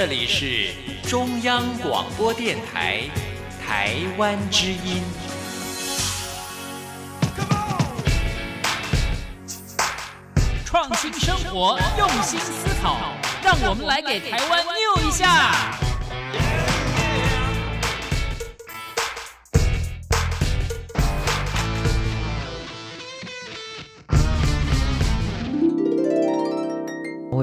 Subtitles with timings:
[0.00, 0.68] 这里是
[1.08, 3.00] 中央广播电台
[3.66, 5.02] 台湾之音。
[10.64, 12.96] 创新生活，用心思考，
[13.42, 15.87] 让我们来给台湾 new 一下。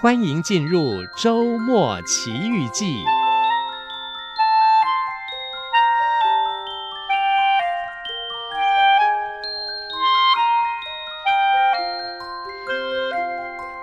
[0.00, 3.04] 欢迎进入周末奇遇记。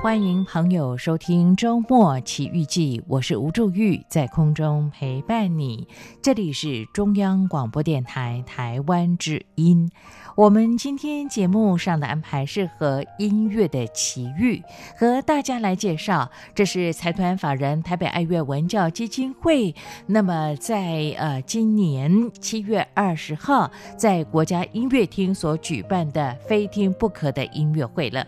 [0.01, 5.85] 欢迎朋友收听周末奇遇记，我是吴祝玉，在空中陪伴你。
[6.21, 9.91] 这里是中央广播电台台湾之音。
[10.35, 14.61] 我们今天节目上的安排是和音乐的奇遇，
[14.97, 19.73] 和大家来介绍，这是财团法人台北爱乐文教基金会。
[20.05, 28.27] 那么在呃今年七月二十号，在国家音乐厅所举办的非听不可的音乐会了。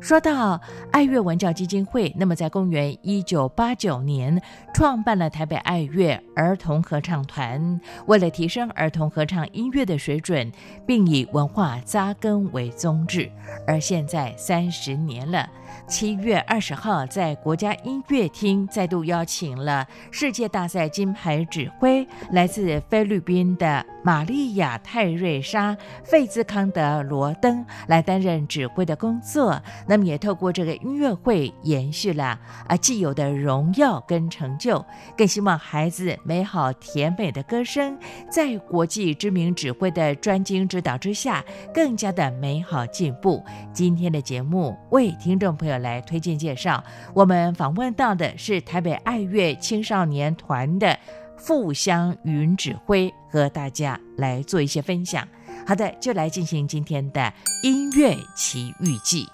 [0.00, 0.60] 说到
[0.92, 4.40] 爱乐文教基金会，那么在公元一九八九年
[4.72, 10.50] 创办了台北爱乐儿童合唱团，为了提升儿童合唱音乐的水准，
[10.86, 13.30] 并以文化扎根为宗旨，
[13.66, 15.48] 而现在三十年了。
[15.86, 25.72] 七月二十号，在国家音乐厅再度邀请了世界大赛金牌指挥，来自菲律宾的玛丽亚·泰瑞莎·
[26.04, 29.60] 费兹康德罗登来担任指挥的工作。
[29.86, 34.84] 那么，也透过这个音乐会，延续了啊既有的荣耀跟成就，
[35.16, 37.98] 更希望孩子美好甜美的歌声，
[38.30, 43.42] 在国际知名指挥的专精指导之下，更加的美好进步。
[43.72, 46.82] 今天的节目为听众朋友来推荐介绍，
[47.12, 50.98] 我们访问到的是台北爱乐青少年团的
[51.36, 55.26] 傅湘云指挥，和大家来做一些分享。
[55.66, 57.32] 好的，就来进行今天的
[57.62, 59.28] 音乐奇遇记。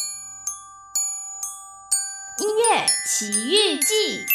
[2.39, 4.27] 音乐奇遇记，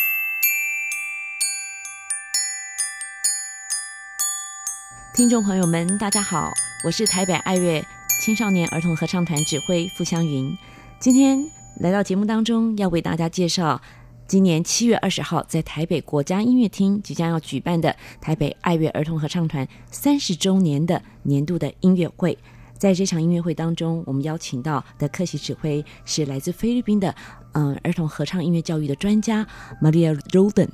[5.14, 6.54] 听众朋友们，大家好，
[6.86, 7.86] 我是台北爱乐
[8.22, 10.58] 青少年儿童合唱团指挥傅湘云，
[10.98, 11.59] 今天。
[11.80, 13.82] 来到节目当中，要为大家介绍
[14.28, 22.38] 今年七月二十号在台北国家音乐厅即将要举办的台北爱乐儿童合唱团三十周年的年度的音乐会。
[22.78, 27.16] 在这场音乐会当中，我们邀请到的客席指挥是来自菲律宾的
[27.54, 29.48] 嗯儿童合唱音乐教育的专家
[29.82, 30.68] Maria Roden。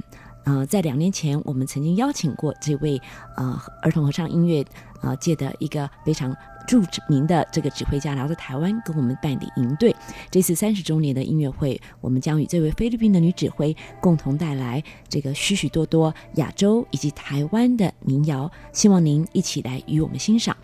[0.46, 3.00] 呃，在两年前，我们曾经邀请过这位
[3.38, 4.66] 呃儿童合唱音乐
[5.02, 6.36] 呃界的一个非常。
[6.68, 9.96] 著名的这个指挥家来到台湾跟我们办理营队，
[10.30, 20.56] 这次三十周年的音乐会，我们将与这位菲律宾的女指挥共同带来这个许许多多亚洲以及台湾的民谣，希望您一起来与我们欣赏。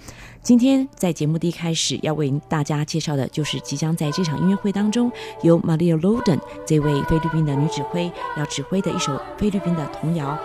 [0.41, 5.11] 今天在节目的一开始要为大家介绍的就是即将在这场音乐会当中
[5.43, 10.37] 由 Maria Roldan 这位菲律宾的女指挥要指挥的一首菲律宾的童谣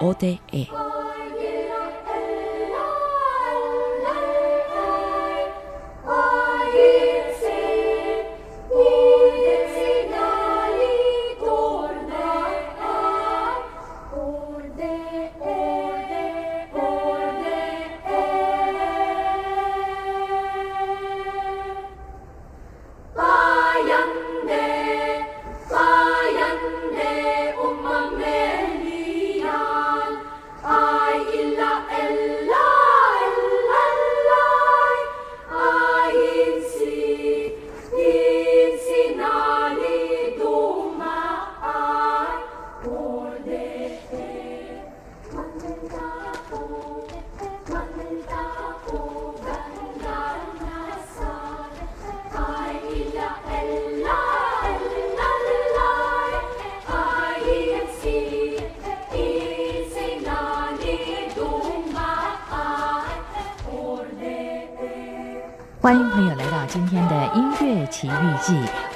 [0.00, 0.38] Ode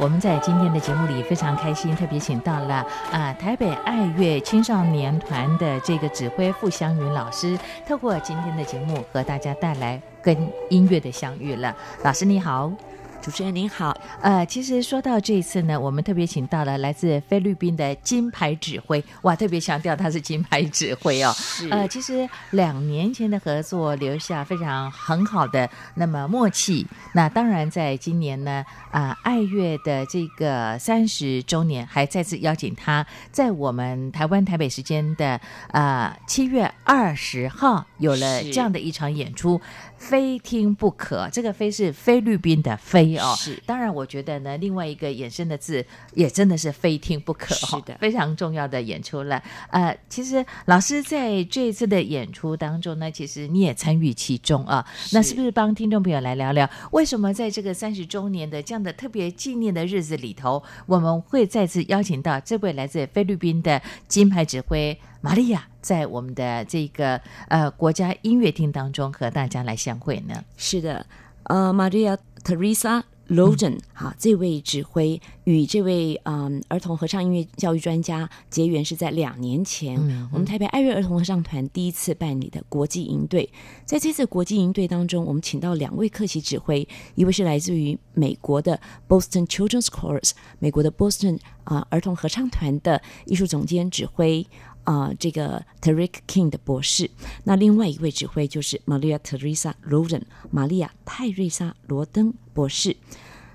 [0.08, 2.76] 我们在今天的节目里非常开心，特别请到了
[3.12, 10.34] 啊、台北爱乐青少年团的这个指挥傅湘云老师，透过今天的节目和大家带来跟
[10.70, 11.76] 音乐的相遇了。
[12.02, 12.72] 老师你好。
[13.20, 21.32] 主持人您好，呃，其实说到这一次呢，我们特别请到了来自菲律宾的金牌指挥，哇，特别强调他是金牌指挥哦。
[21.36, 26.84] 是呃，其实两年前的合作留下非常很好的那么默契。
[27.14, 39.60] 那当然，在今年呢，啊、呃，爱乐的这个三十周年，还再次邀请他在我们台湾台北时间的啊七月二十号有了这样的一场演出。
[39.96, 43.34] 非听不可，这个“非”是菲律宾的“非”哦。
[43.36, 45.84] 是，当然，我觉得呢，另外一个衍生的字
[46.14, 49.42] 也真的是非听不可，是的，非常重要的演出了。
[49.70, 54.86] 呃，其实老师在这一次的演出当中呢，其实你也参与其中啊。
[54.96, 64.96] 是那是不是帮听众朋友来聊聊，为什么在这个三十周年的这样的特别纪念的日子里头，我们会再次邀请到这位来自菲律宾的金牌指挥？
[65.20, 70.44] 玛利亚在我们的这个呃国家音乐厅当中和大家来相会呢？
[70.56, 71.04] 是的，
[71.44, 83.50] 呃，玛利亚·特瑞莎·罗珍哈，这位指挥与这位嗯儿童合唱音乐教育专家结缘是在两年前，嗯、哼我们台北爱乐儿童合唱团第一次办理的国际营队。
[83.84, 94.46] 在这次国际营队当中，我们请到两位客席指挥，一位是来自于美国的 Boston Children's Chorus，美国的 Boston 啊、呃、儿童合唱团的艺术总监指挥。
[94.88, 97.10] 啊、呃，这个 Tariq King 的博士，
[97.44, 102.96] 那另外一位指挥就是 Maria Teresa Roden 玛利亚泰瑞莎罗登博士。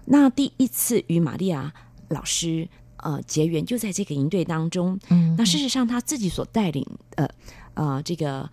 [0.06, 1.74] 那第一次与玛利亚
[2.10, 5.00] 老师呃结缘，就在这个营队当中。
[5.10, 6.86] 嗯，那事实上他自己所带领
[7.16, 7.34] 的
[7.74, 8.48] 呃这个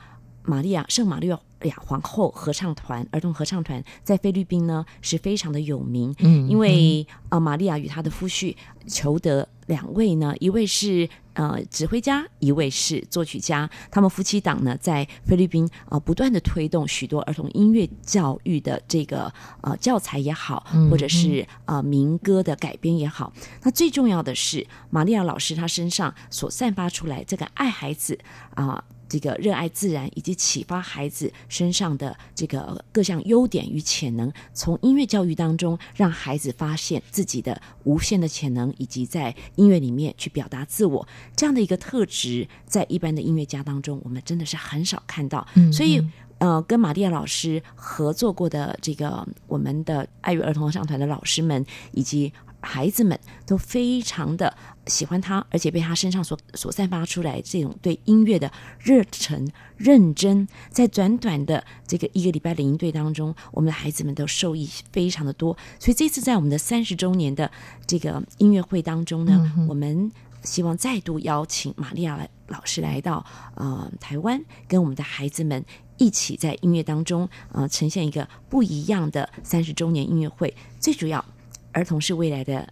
[0.44, 1.38] 玛利亚圣玛利亚
[1.76, 6.14] 皇后合唱团儿童合唱团，在菲律宾呢是非常的有名。
[6.20, 8.56] 嗯，因为啊、呃，玛利亚与她的夫婿
[8.86, 9.46] 裘德。
[9.66, 11.08] 两位呢，一位是
[11.40, 13.68] 呃指挥家，一位是作曲家。
[13.90, 19.32] 他们夫妻档呢，在菲律宾啊、呃，不断的推动许多儿童音乐教育的这个
[19.62, 23.32] 呃教材也好，或者是呃民歌的改编也好。
[23.62, 28.18] 那最重要的是，玛利亚老师她身上所散发出来这个爱孩子
[28.54, 28.66] 啊。
[28.66, 45.44] 呃这个热爱自然以及启发孩子身上的这个各项优点与潜能，从音乐教育当中让孩子发现自己的无限的潜能，以及在音乐里面去表达自我这样的一个特质，在一般的音乐家当中，我们真的是很少看到。
[45.54, 45.72] 嗯嗯。
[45.72, 46.00] 所以，
[46.38, 52.32] 呃，跟玛利亚老师合作过的这个我们的爱乐儿童合唱团的老师们以及。
[52.60, 54.54] 孩子们都非常的
[54.86, 65.56] 喜欢他，而且被他身上所所散发出来这种对音乐的热忱、认真，在短短的这个一个礼拜的营队当中，我们的孩子们都受益非常的多。
[65.78, 67.50] 所以这次在我们的三十周年的
[67.86, 70.10] 这个音乐会当中呢，嗯、我们
[70.42, 73.24] 希望再度邀请玛利亚老师来到
[73.54, 75.64] 呃台湾，跟我们的孩子们
[75.96, 80.54] 一起在音乐当中呃呈现一个不一样的三十周年音乐会。
[80.78, 81.24] 最主要。
[81.72, 82.68] 儿童是未来的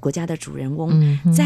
[0.00, 1.44] 国家的主人翁，嗯、在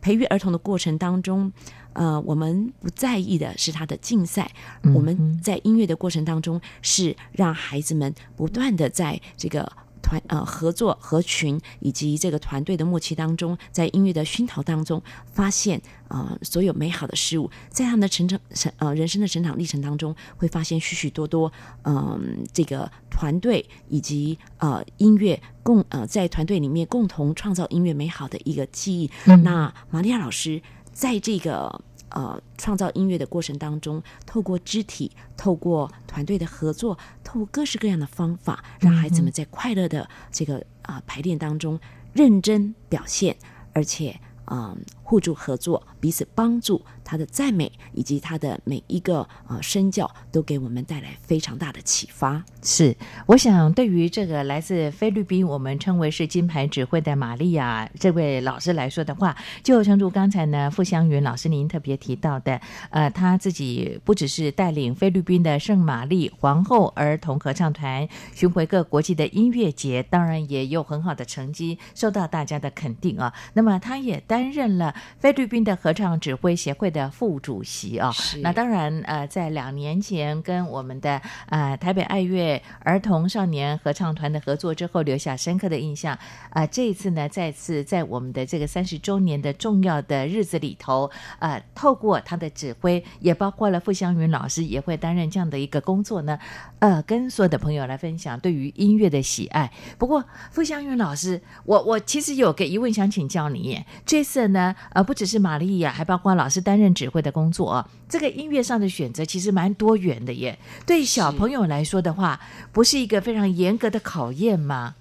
[0.00, 1.52] 培育儿童的过程当中，
[1.92, 4.50] 呃，我们不在意的是他的竞赛。
[4.82, 9.70] 嗯、我们在音乐的过程当中，是让孩子们不断的在这个。
[10.12, 21.50] 团呃合作合群以及这个团队的默契当中，在音乐的熏陶当中，发现呃所有美好的事物，在他们的成长成呃人生的成长历程当中，会发现许许多多
[21.82, 22.20] 嗯、呃、
[22.52, 29.10] 这个团队以及呃音乐共呃在团队里面共同创造音乐美好的一个记忆。
[29.26, 30.60] 嗯、那玛利亚老师
[30.92, 31.80] 在这个。
[32.14, 41.78] 呃，创造音乐的过程当中，透过肢体，透过团队的合作，透过各式各样的方法，让孩子们在快乐的这个啊、排练当中
[42.12, 43.36] 认真表现，
[43.72, 44.20] 而且。
[44.50, 44.76] 嗯，
[45.12, 52.42] 互助合作，彼此帮助，他的赞美以及他的每一个呃身教，都给我们带来非常大的启发。
[52.62, 73.34] 是，我想对于这个来自菲律宾，我们称为是金牌指挥的玛利亚这位老师来说的话，就诚如刚才呢傅湘云老师您特别提到的，呃，他自己不只是带领菲律宾的圣玛丽皇后儿童合唱团巡回各国际的音乐节，当然也有很好的成绩，受到大家的肯定啊。
[73.52, 74.22] 那么他也。
[74.28, 78.12] 担任了菲律宾的合唱指挥协会的副主席啊、哦。
[78.42, 86.14] 那当然，呃，在两年前跟我们的呃台北爱乐儿童少年合唱团的合作之后，留下深刻的印象。
[86.50, 96.38] 啊、呃，这一次呢，再次在我们的这个三十周年的重要的日子里头，呃，透过他的指挥，也包括了傅湘云老师也会担任这样的一个工作呢，
[96.78, 99.70] 呃，跟所有的朋友来分享对于音乐的喜爱。
[99.98, 110.58] 不过，傅湘云老师，我我其实有个疑问想请教你耶，这次呢，呃，不只是玛利亚，还包括老师担任指挥的工作，这个音乐上的选择其实蛮多元的耶。
[110.86, 112.40] 对小朋友来说的话，
[112.72, 114.94] 不是一个非常严格的考验吗？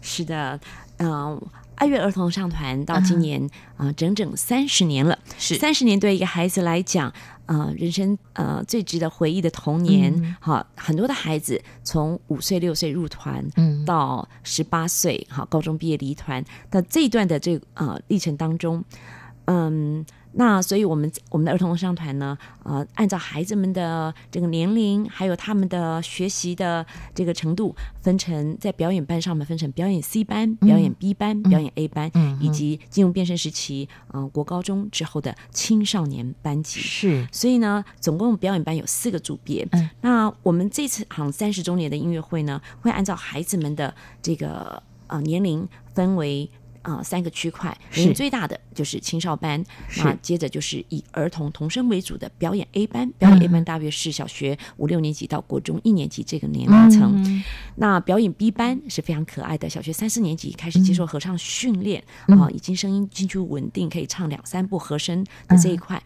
[0.00, 0.60] 是的。
[0.98, 1.42] 嗯、呃，
[1.76, 3.86] 爱乐儿童合唱团到今年啊、uh -huh.
[3.86, 5.16] 呃，整整三十年了。
[5.38, 7.12] 是三十年，对一个孩子来讲，
[7.46, 10.12] 呃，人生呃最值得回忆的童年。
[10.40, 10.66] 好、mm -hmm.
[10.74, 18.82] 很多的孩子从五岁六岁入团，嗯，到十八岁，好，高中毕业离团，那这一段的这呃历程当中，
[19.48, 20.06] 嗯。
[20.32, 36.78] 那所以，我们我们的儿童合唱团呢，呃，按照孩子们的这个年龄，还有他们的学习的这个程度，分成在表演班上面分成表演 C 班、表演 B 班、嗯、表演 A 班，嗯，以及进入变声时期，嗯、呃，国高中之后的青少年班级。
[36.78, 39.66] 是，所以呢，总共表演班有四个组别。
[39.72, 46.48] 嗯，那我们这次好像三十周年的音乐会呢，会按照孩子们的这个呃年龄分为。
[46.82, 49.62] 啊、呃，三个区块，年龄最大的就是青少班，
[49.98, 57.22] 那，接着就是以儿童童声为主的表演 A 班，表演 A 班大约是小学五六年级到国中一年级这个年龄层。
[57.24, 57.42] 嗯、
[57.76, 62.40] 那表演 B 班是非常可爱的，小学三四年级开始接受合唱训练，啊、嗯。
[62.40, 66.02] 呃，已经声音进去稳定，可以唱两三部和声的这一块。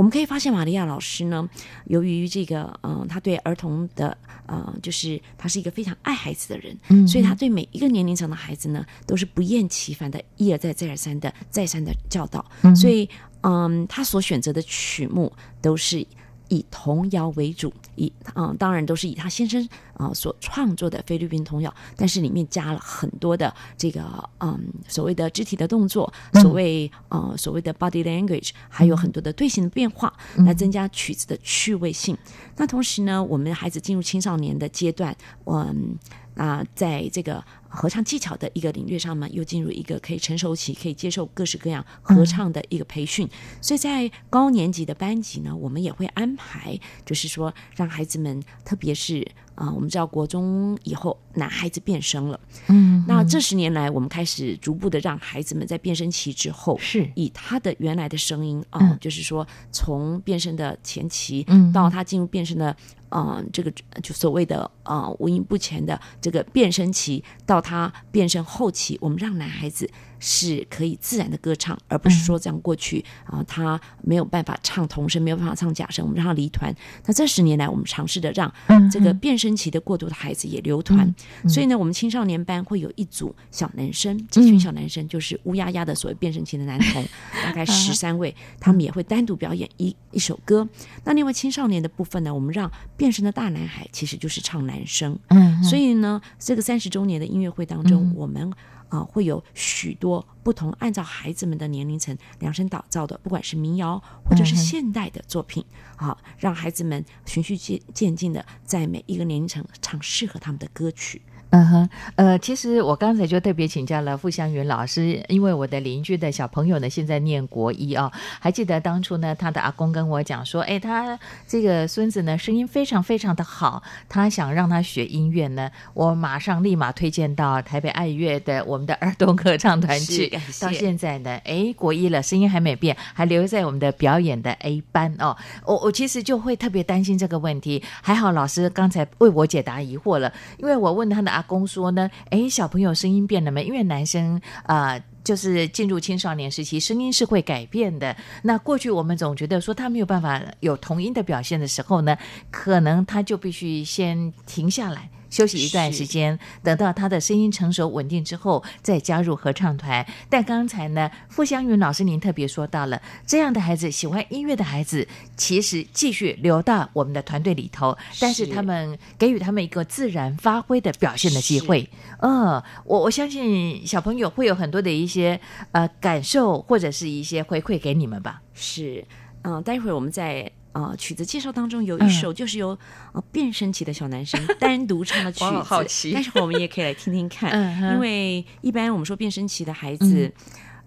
[0.00, 1.46] 嗯我们可以发现，玛利亚老师呢，
[1.84, 4.16] 由于这个，嗯、呃，他对儿童的，
[4.46, 13.06] 呃，就是他是一个非常爱孩子的人，嗯，所以他对每一个年龄层的孩子呢，都是不厌其烦的，一而再，再而三的，再三的教导，嗯，所以，
[13.42, 15.30] 嗯，他所选择的曲目
[15.60, 16.06] 都是。
[16.50, 19.64] 以童谣为主，以嗯，当然都是以他先生
[19.94, 24.02] 啊、呃、所创作的菲律宾童谣，但是里面加了很多的这个
[24.40, 30.12] 嗯所谓的肢体的动作，所谓呃所谓的 body language，还有很多的队形的变化，
[30.44, 32.14] 来增加曲子的趣味性。
[32.56, 35.16] 那同时呢，我们孩子进入青少年的阶段，
[35.46, 35.96] 嗯。
[36.36, 43.28] 啊、呃，在这个合唱技巧的一个领域上面，又进入一个可以成熟期，可以接受各式各样合唱的一个培训。
[43.62, 49.26] 所以在高年级的班级呢，我们也会安排，就是说让孩子们，特别是
[49.60, 57.06] 啊、呃，我们知道国中以后男孩子变声了，嗯，那这十年来，我们开始逐步的让孩子们在变声期之后，是。
[57.14, 62.74] 以他的原来的声音啊、呃嗯，就是说从变声的前期，嗯，到他进入变声的。
[63.12, 63.72] 嗯、呃，这个
[64.04, 69.90] 就所谓的呃无音不全的这个变声期，到他变声后期，我们让男孩子
[70.20, 76.72] 是可以自然的歌唱，而不是说这样过去啊、呃，他没有办法唱童声，没有办法唱假声，我们让他离团。
[77.06, 78.52] 那这十年来，我们尝试的让
[78.90, 81.12] 这个变声期的过渡的孩子也留团。
[81.48, 87.02] 所以呢，我们青少年班会有一组小男生，这群小男生就是乌压压的所谓变声期的男童，
[87.42, 90.68] 大概十三位，他们也会单独表演一一首歌。
[91.04, 95.18] 那另外青少年的部分呢，我们让变声的大男孩其实就是唱男声。
[95.28, 98.52] 嗯，所以呢，这个三十周年的音乐会当中，我们。
[98.90, 105.64] 啊、呃，会有许多不同，按照孩子们的年龄层量身打造的，不管是民谣或者是现代的作品，
[105.96, 111.22] 啊、嗯，让孩子们循序渐渐进的在每一个年龄层唱适合他们的歌曲。
[111.52, 130.28] 嗯哼，呃，其实我刚才就特别请教了傅湘云老师，因为我的邻居的小朋友呢，现在念国一啊、哦，还记得当初呢，他的阿公跟我讲说，哎，他这个孙子呢，声音非常非常的好，他想让他学音乐呢，我马上立马推荐到台北爱乐的我们的儿童合唱团去，
[130.60, 141.39] 到现在呢，哎，国一了，声音还没变，还留在我们的表演的 A 班哦，我我其实就会特别担心这个问题，还好老师刚才为我解答疑惑了，因为我问他的阿。
[141.42, 143.64] 公说呢，哎，小朋友声音变了没？
[143.64, 148.16] 因为男生啊、就是进入青少年时期，声音是会改变的。
[148.42, 152.16] 那过去我们总觉得说他没有办法有童音的表现的时候呢，
[152.50, 155.08] 可能他就必须先停下来。
[155.30, 160.04] 休息一段时间，等到他的声音成熟稳定之后，再加入合唱团。
[160.28, 165.06] 但刚才呢，傅湘云老师您特别说到了，这样的孩子，喜欢音乐的孩子，
[165.36, 171.88] 其实继续留到我们的团队里头，但是他们给予他们一个自然发挥的表现的机会。
[172.18, 175.40] 嗯，我我相信小朋友会有很多的一些
[175.72, 178.42] 呃感受，或者是一些回馈给你们吧。
[178.52, 179.04] 是，
[179.42, 180.50] 嗯、呃，待会儿我们再。
[180.72, 182.78] 呃，曲子介绍当中有一首就是由、嗯、
[183.14, 186.12] 呃变声期的小男生 单独唱的曲子，好奇。
[186.12, 190.32] 但是我们也可以来听听看，嗯、因为一般我们说变声期的孩子，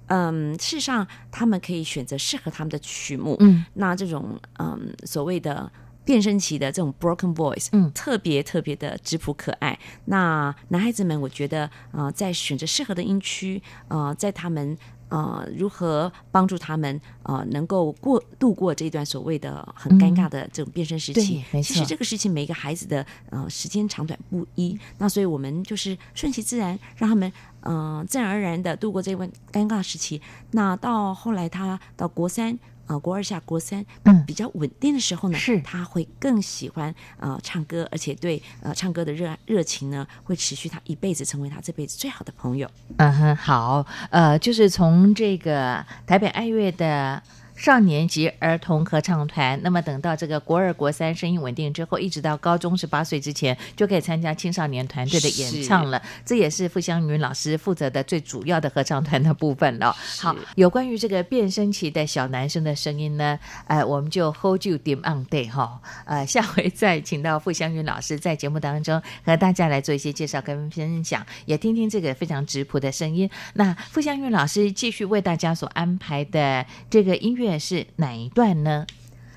[0.07, 3.35] 嗯，事实上他们可以选择适合他们的曲目。
[3.41, 5.69] 嗯，那这种嗯所谓的
[6.05, 9.77] 变声期的这种 broken voice，嗯，特别特别的质朴可爱。
[10.05, 14.77] 那男孩子们，我觉得呃，在选择适合的音区，呃，在他们。
[15.13, 21.43] 呃，如何帮助他们呃，能够过度过这段所谓的很尴尬的这种变身时期？
[21.53, 30.19] 嗯、其实这个事情每个孩子的呃时间长短不一，那所以我们就是顺其自然，让他们呃自然而然的度过这段尴尬时期。
[30.49, 32.57] 那到后来他到国三。
[32.87, 42.69] 呃，国二下国三，嗯，比较稳定的时候呢，是他会更喜欢呃唱歌，而且对呃唱歌的热热情呢，会持续他一辈子，成为他这辈子最好的朋友。
[42.97, 47.21] 嗯哼，好，呃，就是从这个台北爱乐的。
[47.63, 56.01] 少年级儿童合唱团，那么等到这个国二、国三声音稳定之后，一直到高中十八岁之前，就可以参加青少年团队的演唱了。
[56.25, 59.95] 这也是傅湘云老师负责的最主要的合唱团的部分了。
[60.19, 73.29] 好，有关于这个变声期的小男生的声音呢，呃，我们就 hold you dim on day 哈，呃， 下回再请到傅湘云老师在节目当中和大家来做一些介绍跟分享，也听听这个非常质朴的声音。
[73.53, 77.52] 那傅湘云老师继续为大家所安排的这个音乐。
[77.59, 78.85] 是哪一段呢？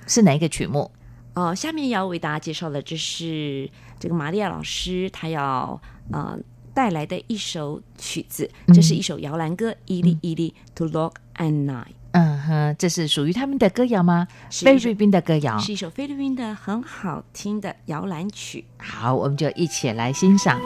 [0.06, 0.90] 是哪一个曲目？
[1.34, 3.68] 呃，下面要为大家介绍的，这是
[3.98, 5.80] 这个玛利亚老师她要
[6.12, 6.38] 呃
[6.72, 11.84] 带来的一首曲子，这、嗯、是一首摇篮歌，《伊利伊利 To lock and Night》。
[12.12, 14.26] 嗯哼，这是属于他们的歌谣吗？
[14.50, 18.64] 菲律宾的歌谣，是一首菲律宾的很好听的摇篮曲。
[18.78, 20.58] 好，我们就一起来欣赏。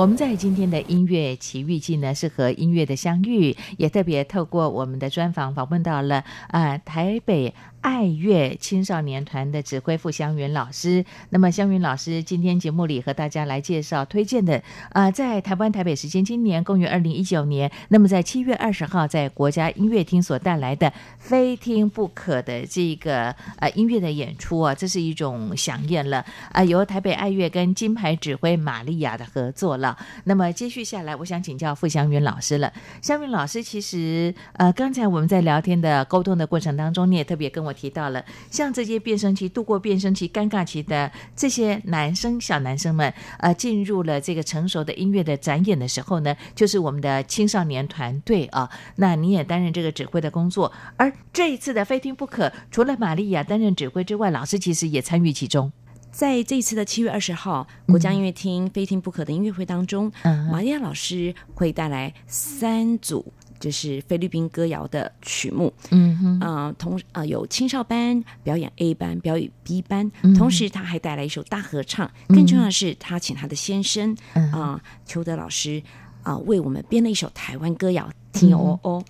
[0.00, 7.54] 我们在今天的音乐奇遇记呢，是和音乐的相遇，也特别透过我们的专访访问到了啊、台北。
[7.80, 29.96] 爱乐青少年团的指挥傅湘云老师，那么湘云老师今天节目里和大家来介绍推荐的啊、在台湾台北时间今年公元二零一九年，那么在七月二十号在国家音乐厅所带来的非听不可的这个呃音乐的演出啊，这是一种饗宴了啊、由台北爱乐跟金牌指挥玛利亚的合作了。
[30.24, 32.70] 那么接续下来，我想请教傅湘云老师了。
[33.00, 37.69] 湘云老师其实呃刚才我们在聊天的沟通的过程当中，你也特别跟我。
[37.70, 48.68] 我提到了，像这些变声期、度过变声期、尴尬期的这些男生、小男生们，呃，进入了这个成熟的音乐的展演的时候呢，就是我们的青少年团队啊。
[48.96, 55.70] 那你也担任这个指挥的工作，而这一次的非听不可，除了玛利亚担任指挥之外，老师其实也参与其中。
[56.10, 63.32] 在这一次的七月二十号国家音乐厅非听不可的音乐会当中，嗯、玛利亚老师会带来三组。
[63.60, 72.10] 就是菲律宾歌谣的曲目，嗯哼，呃，同呃有青少班表演 A 班，表演 B 班，嗯、同时他还带来一首大合唱。
[72.28, 75.82] 嗯、更重要的是，他请他的先生啊、嗯呃，邱德老师
[76.22, 78.08] 啊、呃，为我们编了一首台湾歌谣
[78.40, 79.04] 《听哦哦》。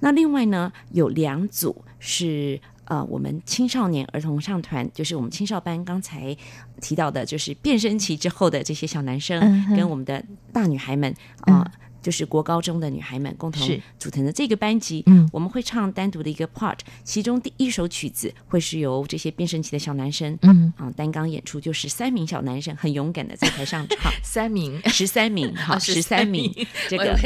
[0.00, 6.36] 那另外呢，有两组是呃我们青少年儿童唱团，就是我们青少班刚才
[6.82, 11.60] 提到的，就是变声期之后的这些小男生，嗯、跟我们的大女孩们啊。
[11.60, 13.66] 呃嗯就是国高中的女孩们共同
[13.98, 20.72] 组成的这个班级，嗯，我们会唱单独的一个 part，其中第一首曲子会是由这些变声期的小男生，嗯。
[20.76, 24.78] 啊担纲演出，就是三名小男生很勇敢的在台上唱， 三名。
[24.86, 26.52] 十三名好 十三名。
[26.90, 27.16] 这个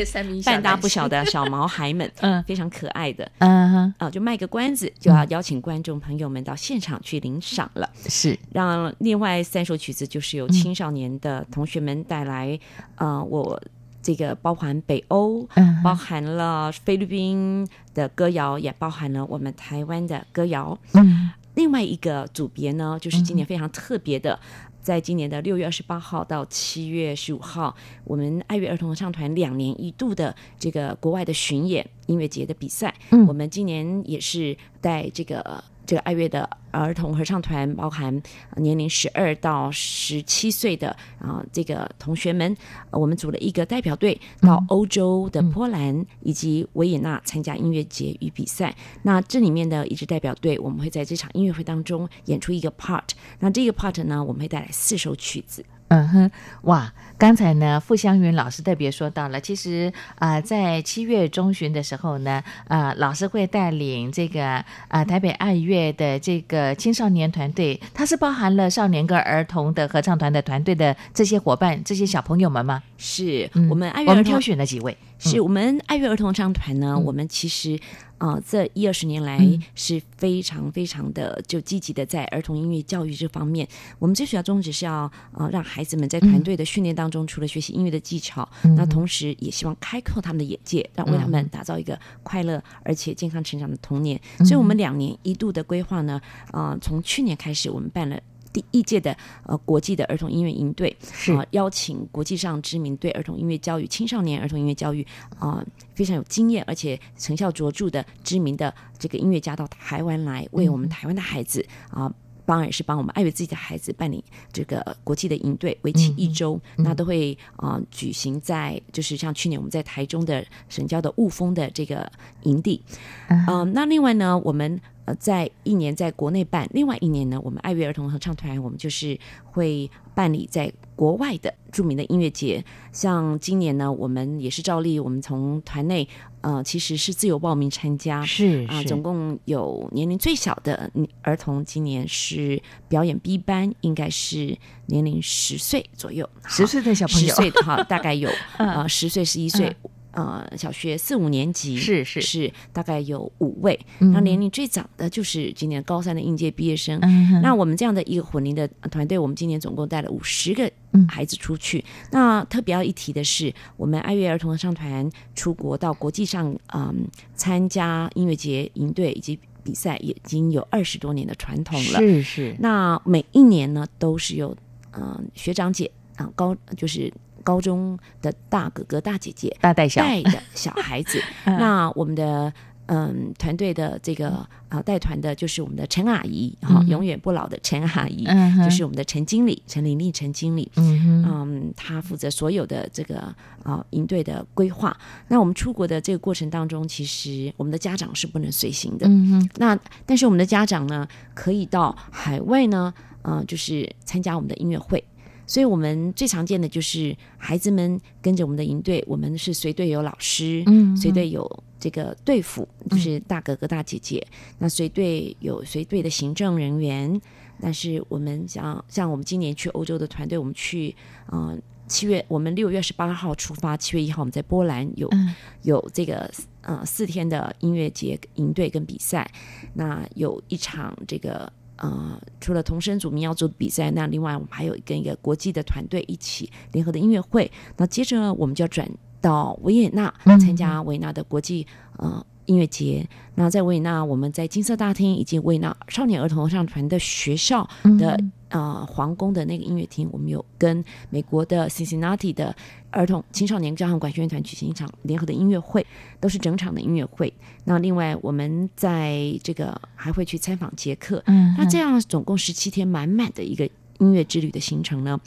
[0.44, 3.94] 半大不小的小毛孩们，嗯，非常可爱的，嗯哼。
[3.98, 8.38] 啊，就卖个关子，就要邀请观众朋友们到现场去领赏了，是。
[8.52, 12.58] 让另外三首曲子就是由青少年的同学们带来，
[12.96, 13.60] 呃我。
[14.08, 15.46] 这个包含北欧，
[15.84, 20.78] 包含了菲律宾的歌谣，也包含了我们台湾的歌谣。
[20.94, 24.40] 嗯，另外一个组别呢，就是今年非常特别的，
[24.80, 32.94] 在今年的六月二十八号到七月十五号，我们爱乐儿童合唱团两年一度的这个国外的巡演音乐节的比赛。
[33.10, 35.62] 嗯，我们今年也是带这个。
[35.88, 38.22] 这个爱乐的儿童合唱团包含
[38.56, 42.54] 年龄十二到十七岁的啊，这个同学们，
[42.90, 48.76] 我们组了一个代表队到欧洲的波兰以及维也纳参加音乐节与比赛。
[49.02, 53.08] 那这里面的一支代表队，我们会在这场音乐会当中演出一个 part。
[53.38, 55.64] 那这个 part 呢，我们会带来四首曲子。
[55.88, 56.30] 嗯哼，
[56.64, 56.92] 哇！
[57.18, 72.80] 刚才呢，傅湘云老师特别说到了，其实啊、呃，在七月中旬的时候呢，啊、呃，老师会带领这个啊、呃、台北爱乐的这个青少年团队，它是包含了少年跟儿童的合唱团的团队的这些伙伴，这些小朋友们吗？
[72.98, 74.96] 是、嗯、我们爱乐，我们挑选了几位？
[75.18, 77.80] 是我们爱乐儿童合唱团呢，嗯、我们其实。
[78.18, 79.38] 啊、呃，这一二十年来
[79.76, 83.68] 是非常非常的就积极的在儿童音乐教育这方面。
[84.00, 94.20] 我们最主要宗旨是要呃让孩子们在团队的训练当中，除了学习音乐的技巧，嗯、那同时也希望开阔他们的眼界，让为他们打造一个快乐而且健康成长的童年。
[94.38, 98.18] 所以，我们两年一度的规划呢，啊、呃，从去年开始我们办了。
[98.50, 105.06] 第一届的呃国际的儿童音乐营队是、呃、邀请国际上知名对儿童音乐教育、青少年儿童音乐教育
[105.38, 112.12] 啊、呃、非常有经验而且成效卓著的知名的这个音乐家到台湾来，为我们台湾的孩子啊，
[112.48, 122.10] 当然也是帮我们爱乐自己的孩子办理这个国际的营队，为期一周，那都会啊、呃、举行在就是像去年我们在台中的神教的雾峰的这个
[122.44, 122.82] 营地，
[123.28, 125.14] 嗯、呃，那另外呢我们呃。
[125.18, 132.64] 在一年在国内办，另外一年呢，我们爱乐儿童合唱团，我们就是会办理在国外的著名的音乐节。
[132.90, 136.08] 像今年呢，我们也是照例，我们从团内
[136.40, 140.90] 呃，其实是自由报名参加，是啊、呃，总共有年龄最小的
[141.22, 149.68] 儿童，今年是表演 B 班，应该是年龄十岁左右，十岁的小朋友，十岁的哈，大概有啊，十、呃、岁十一岁。
[149.68, 153.78] 嗯呃，小学四五年级是是是，大概有五位。
[154.00, 156.98] 那、嗯、年龄最长的就是今年高三的应届毕业生。
[157.02, 160.68] 嗯、那我们这样的一个混龄的团队，我们今年总共带了五十个
[161.08, 161.78] 孩子出去。
[161.78, 172.00] 嗯、那特别要一提的是，我们爱乐儿童合唱团出国到国际上，嗯，参加音乐节营队以及比赛，已经有二十多年的传统了。
[172.00, 172.56] 是是。
[172.58, 174.50] 那每一年呢，都是有
[174.90, 177.12] 嗯、呃、学长姐啊、呃、高就是。
[177.48, 180.02] 高中的大哥哥大姐姐大带小。
[180.02, 182.52] 带的小孩子， 那我们的
[182.84, 188.26] 嗯团队的这个啊带团的就是我们的陈阿姨哈，永远不老的陈阿姨，
[188.62, 194.94] 就是我们的陈经理陈玲玲陈经理，嗯，他负责所有的这个啊营队的规划。
[195.28, 205.02] 那我们出国的这个过程当中，其实我们的家长是不能随行的，嗯，那但是我们的家长呢，可以到海外呢，呃，就是参加我们的音乐会。
[205.48, 214.24] 所以我们最常见的就是孩子们跟着我们的营队，我们是随队有老师，嗯，随队有这个队辅，就是大哥哥大姐姐。
[214.30, 217.18] 嗯、那随队有随队的行政人员，
[217.62, 226.30] 但是我们像像我们今年去欧洲的团队，我们去啊、呃、七月，我们六月十八号出发，七月一号我们在波兰有、嗯、有这个
[226.60, 229.28] 呃四天的音乐节营队跟比赛。
[229.72, 237.50] 那有一场这个呃，除了同声组、民谣组比赛，那另外我们还有跟一个国际的团队一起联合的音乐会。
[237.76, 238.88] 那接着我们就要转
[239.20, 242.24] 到维也纳参加维也纳的国际呃。
[242.48, 247.62] 音乐节，那在维也纳，我们在金色大厅以及维也纳少年儿童合唱团的学校
[247.98, 252.54] 的、嗯、呃皇宫的那个音乐厅，我们有跟美国的 Cincinnati 的
[252.90, 255.86] 儿童青少年交响管弦乐团举行一场联合的音乐会，
[256.20, 257.32] 都是整场的音乐会。
[257.64, 265.20] 那另外，我们在这个还会去参访捷克，嗯，那这样总共十七天满满的一个音乐之旅的行程呢，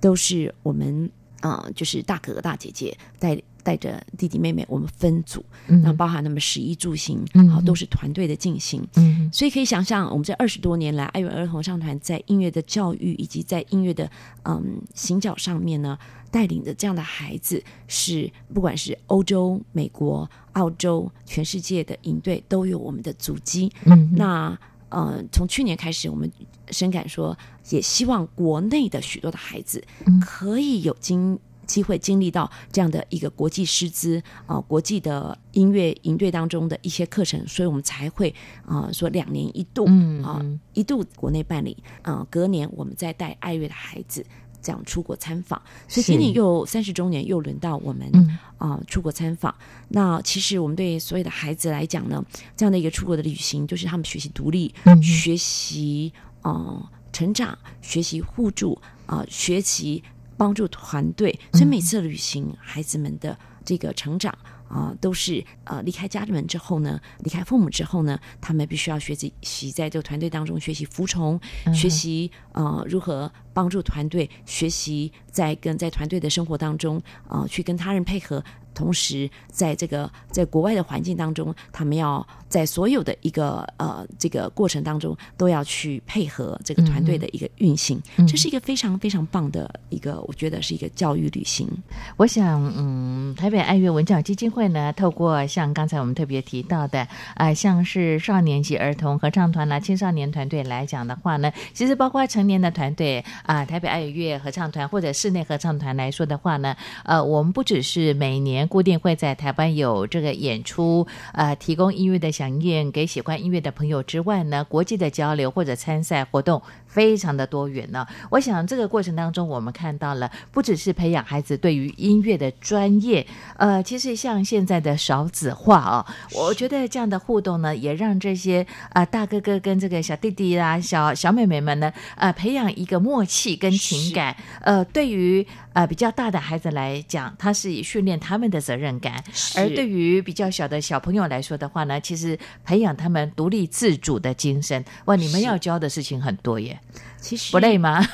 [0.00, 1.10] 都是我们
[1.40, 3.40] 啊、呃，就是大哥哥大姐姐带。
[3.64, 7.18] 带着弟弟妹妹，我们分组，那包含他们食衣住行，
[7.50, 8.86] 好、嗯、都是团队的进行。
[8.96, 14.08] 嗯，所以可以想象，我们这二十多年来，爱乐儿童合唱团在音乐的教育以及在音乐的
[14.44, 15.98] 嗯行脚上面呢，
[16.30, 23.72] 带领着这样的孩子，是不管是欧洲、美国、澳洲，全世界的营队都有我们的足迹。
[23.86, 24.56] 嗯，那
[24.90, 26.30] 呃，从去年开始，我们
[26.70, 27.36] 深感说，
[27.70, 29.82] 也希望国内的许多的孩子
[30.20, 31.38] 可以有经。
[31.64, 39.86] 机会经历到这样的一个国际师资啊，国际的音乐营队当中的一些课程，所以我们才会啊说两年一度
[40.22, 40.40] 啊
[40.72, 44.24] 一度国内办理啊，隔年我们再带爱乐的孩子
[44.62, 48.10] 这样出国参访，所以今年又三十周年又轮到我们
[48.58, 49.54] 啊出国参访。
[49.88, 52.24] 那其实我们对所有的孩子来讲呢，
[52.56, 60.02] 这样的一个出国的旅行，就是他们学习独立、学习啊成长、学习互助啊学习。
[60.36, 64.32] 帮助团队，所以每次旅行，嗯、孩子们的这个成长
[64.68, 78.42] 啊、呃，都是呃离开家门之后呢，离开父母之后呢，他们必须要学习，习在这个团队当中学习服从，嗯、学习呃如何帮助团队，学习在跟在团队的生活当中啊、呃，去跟他人配合。
[78.74, 88.00] 同时，在这个在国外的环境当中，他们要在所有的一个呃这个过程当中，都要去配合这个团队的一个运行。
[88.16, 91.68] 嗯、这是一个非常非常棒的一个，我觉得是一个教育旅行。
[92.16, 97.00] 我想，嗯，台北爱乐文教基金会呢，透过像刚才我们特别提到的，
[97.34, 108.63] 啊、呃，像是少年级儿童合唱团啦、青少年团队来讲的话呢，其实包括成年的团队啊、呃，台北爱乐合唱团或者室内合唱团来说的话呢，呃，我们不只是每年。
[108.68, 116.62] 固定会在台湾有这个演出，呃，提供音乐的响应给喜欢音乐的朋友之外呢，国际的交流或者参赛活动
[116.94, 118.06] 非常的多元呢。
[118.30, 123.26] 我想这个过程当中，我们看到了不只是培养孩子对于音乐的专业，
[123.56, 134.36] 呃，其实像现在的少子化哦，我觉得这样的互动呢，也让这些啊、呃、大哥哥跟这个小弟弟啦、小小妹妹们呢，呃，培养一个默契跟情感。
[134.60, 139.14] 呃，对于呃比较大的孩子来讲，他是以训练他们的责任感；
[139.56, 144.84] 而对于比较小的小朋友来说的话呢，其实培养他们独立自主的精神。
[145.06, 146.78] 哇，你们要教的事情很多耶，
[147.20, 148.04] 其实不累吗？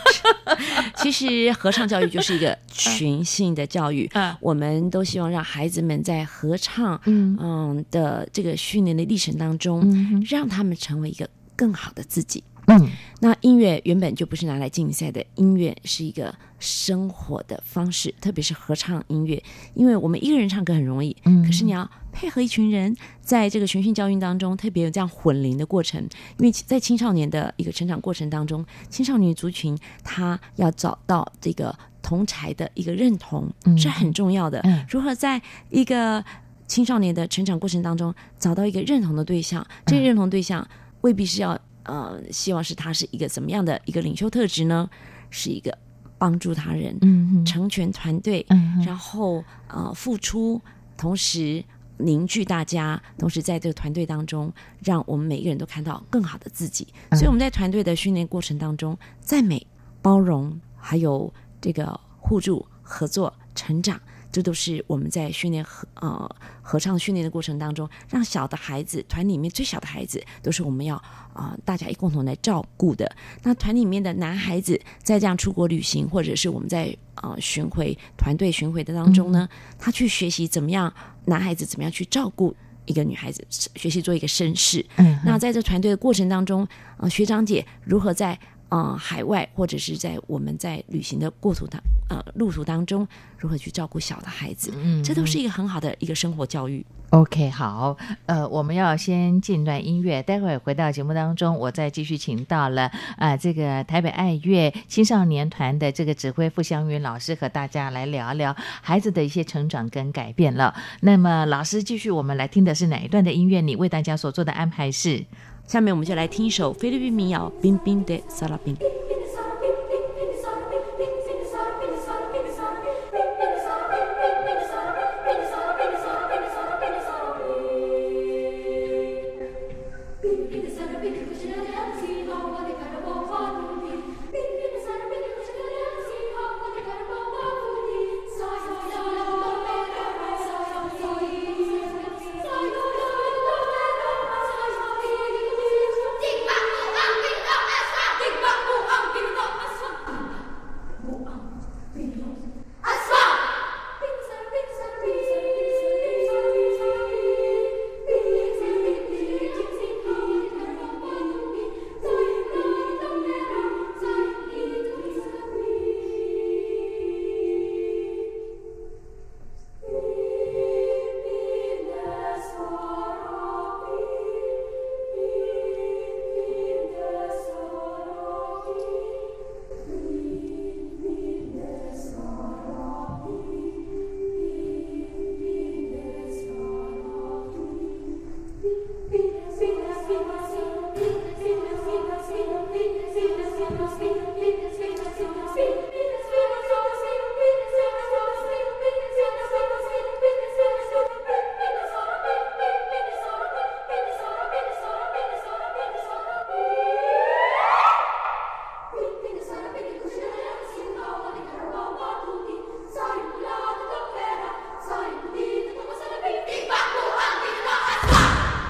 [0.96, 7.85] 其实合唱教育就是一个 群性的教育，嗯，我们都希望让孩子们在合唱嗯。
[7.90, 12.44] 的这个训练的历程当中，嗯，让他们成为一个更好的自己。
[12.66, 12.88] 嗯，
[13.20, 19.42] 那音乐原本就不是拿来竞赛的，音乐是一个生活的方式，特别是合唱音乐，
[19.75, 26.01] 因为我们一个人唱歌很容易，嗯，可是你要配合一群人，在这个群训教育当中，特别有这样混龄的过程，
[26.38, 34.61] 因为在青少年的一个成长过程当中，青少年族群他要找到这个同才的一个认同，嗯，是很重要的。
[34.61, 36.25] 嗯，如何在一个
[36.66, 40.66] 青少年的成长过程当中找到一个认同的对象，这个认同对象
[41.01, 41.59] 未必是要。
[41.85, 44.88] 呃，希望是他是一个怎么样的一个领袖特质呢？
[45.31, 45.77] 是一个
[46.19, 50.61] 帮助他人、嗯、成全团队，嗯、然后呃付出，
[50.97, 51.64] 同时
[51.97, 54.53] 凝聚大家，同时在这个团队当中，
[54.85, 56.88] 让我们每一个人都看到更好的自己。
[57.11, 59.66] 嗯、所以我们在团队的训练过程当中，赞美、
[60.03, 64.01] 包容，还有这个互助、合作、成长。
[64.33, 70.97] 这都是我们在训练合呃合唱训练的过程当中，让小的孩子团里面最小的孩子都是我们要
[71.33, 73.11] 啊、呃、大家一共同来照顾的。
[73.43, 80.93] 那团里面的男孩子在这样出国旅行，或者是我们在呃巡回团队巡回的当中呢，嗯、他去学习怎么样
[81.25, 82.55] 男孩子怎么样去照顾
[82.87, 84.85] 一个女孩子，学习做一个绅士。
[84.97, 88.38] 嗯，那在这团队的过程当中，啊、呃、学长姐如何在
[88.70, 93.06] 呃海外或者是在我们在旅行的过途当呃路途当中，
[93.38, 96.85] 如何去照顾小的孩子，嗯，这都是一个很好的一个生活教育。
[97.11, 102.85] OK，好，呃，我们要先进段音乐，待会儿回到节目当中，我再继续请到了
[103.16, 110.72] 啊、呃，这个台北爱乐青少年团的这个指挥傅湘云老师和大家来聊聊孩子的一些成长跟改变了。
[111.00, 113.61] 那么，老师继续，我们来听的是哪一段的音乐？
[113.61, 115.24] 你为大家所做的安排是？
[115.70, 118.74] 下面我们就来听一首菲律宾民谣《冰冰的萨拉冰》。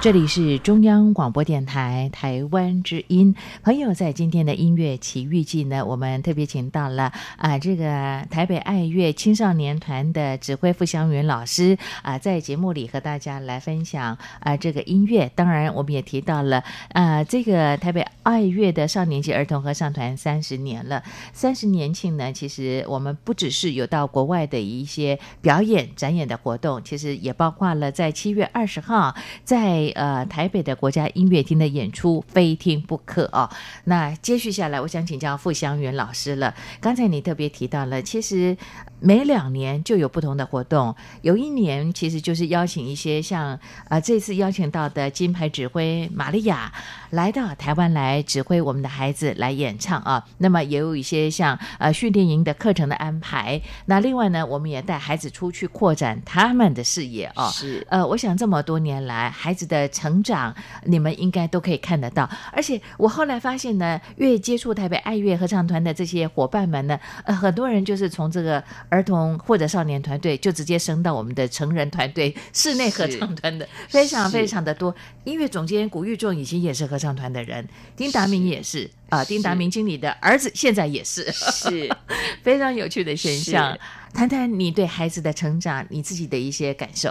[0.02, 3.34] 这里是中央广播电台台湾之音。
[3.62, 15.30] 朋友，在今天的音乐奇遇记呢，我们特别请到了啊，这个台北爱乐青少年团的指挥傅祥云老师啊，在节目里和大家来分享啊这个音乐。
[15.34, 29.14] 当然，我们也提到了啊，这个台北爱乐的少年级儿童合唱团三十年了，三十年庆呢，其实我们不只是有到国外的一些表演展演的活动，其实也包括了在七月二十号
[29.44, 29.90] 在。
[29.94, 33.50] 呃，台北的国家音乐厅的演出非听不可哦。
[33.84, 36.54] 那接续下来，我想请教傅湘云老师了。
[36.80, 38.56] 刚才你特别提到了，其实
[39.00, 40.94] 每两年就有不同的活动。
[41.22, 46.72] 有一年其实就是邀请一些像啊、呃，这次邀请到的金牌指挥玛利亚
[47.10, 50.24] 来到台湾来指挥我们的孩子来演唱啊。
[50.38, 53.60] 那么也有一些像呃训练营的课程的安排。
[53.86, 57.50] 那另外呢，我们也带孩子出去扩展他们的视野哦。
[57.52, 62.28] 是呃，我想这么多年来，孩子的成长，你们应该都可以看得到。
[62.52, 74.94] 而且我后来发现呢，越接触台北爱乐合唱团的这些伙伴们呢，呃，很多人就是从这个儿童或者少年团队，就直接升到我们的成人团队室内合唱团的，非常非常的多。
[75.24, 81.88] 音乐总监古玉仲以前也是合唱团的人，丁达明也是啊、呃，丁达明经理的儿子现在也是，是
[82.42, 83.78] 非常有趣的现象。
[84.12, 87.08] 谈谈你对孩子的成长，你自己的一些感受。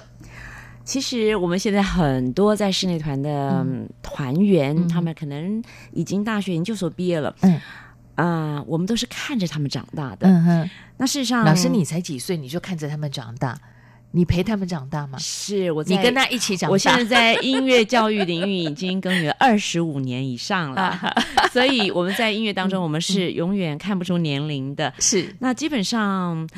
[0.84, 3.64] 其实我们现在很多在室内团的
[4.02, 7.34] 团员，嗯、他们可能已经大学研究所毕业了。
[7.42, 7.62] 嗯，啊、
[8.20, 10.28] 呃，我们都是看着他们长大的。
[10.28, 10.70] 嗯哼。
[10.98, 13.58] 那事实上，老师你才几岁，你就看着他们长大，
[14.12, 15.18] 你陪他们长大吗？
[15.18, 16.72] 是我在，你跟他一起长大。
[16.72, 21.00] 我现在在音乐教育领域已经耕耘 二十五年以上了，
[21.54, 24.94] 所以我们在音乐当中，我们是永远看不出年龄的。
[25.00, 25.34] 是。
[25.40, 26.50] 那基本上，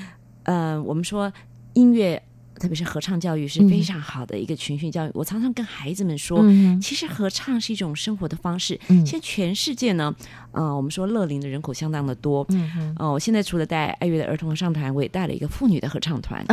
[0.43, 1.31] 呃，我们说
[1.73, 2.21] 音乐。
[2.61, 5.09] 特别是合唱教育是非常好的一个群训教育。
[5.09, 8.79] 嗯、我常常跟孩子们说，嗯、其实合唱是一种生活的方式。
[8.89, 10.15] 嗯、现在全世界呢，
[10.51, 12.45] 呃，我们说乐龄的人口相当的多。
[12.49, 16.45] 嗯哼哦，我现在除了带爱乐的儿童合唱团，我也带了一个妇女的合唱团。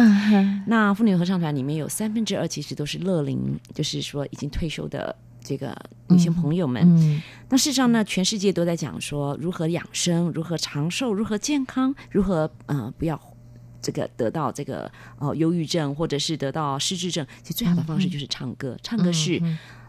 [0.66, 3.38] 那妇女合唱团里面有三分之二其实都是乐龄，
[3.74, 5.76] 就是说已经退休的这个
[6.08, 6.82] 女性朋友们。
[6.82, 13.20] 嗯嗯、那事实上呢，全世界都在讲说如何养生、如何长寿、如何健康、如何呃不要。
[13.88, 18.72] 这个得到这个哦忧郁症，或者是得到失智症，其实最好的方式就是唱歌。
[18.72, 19.40] 嗯、唱歌是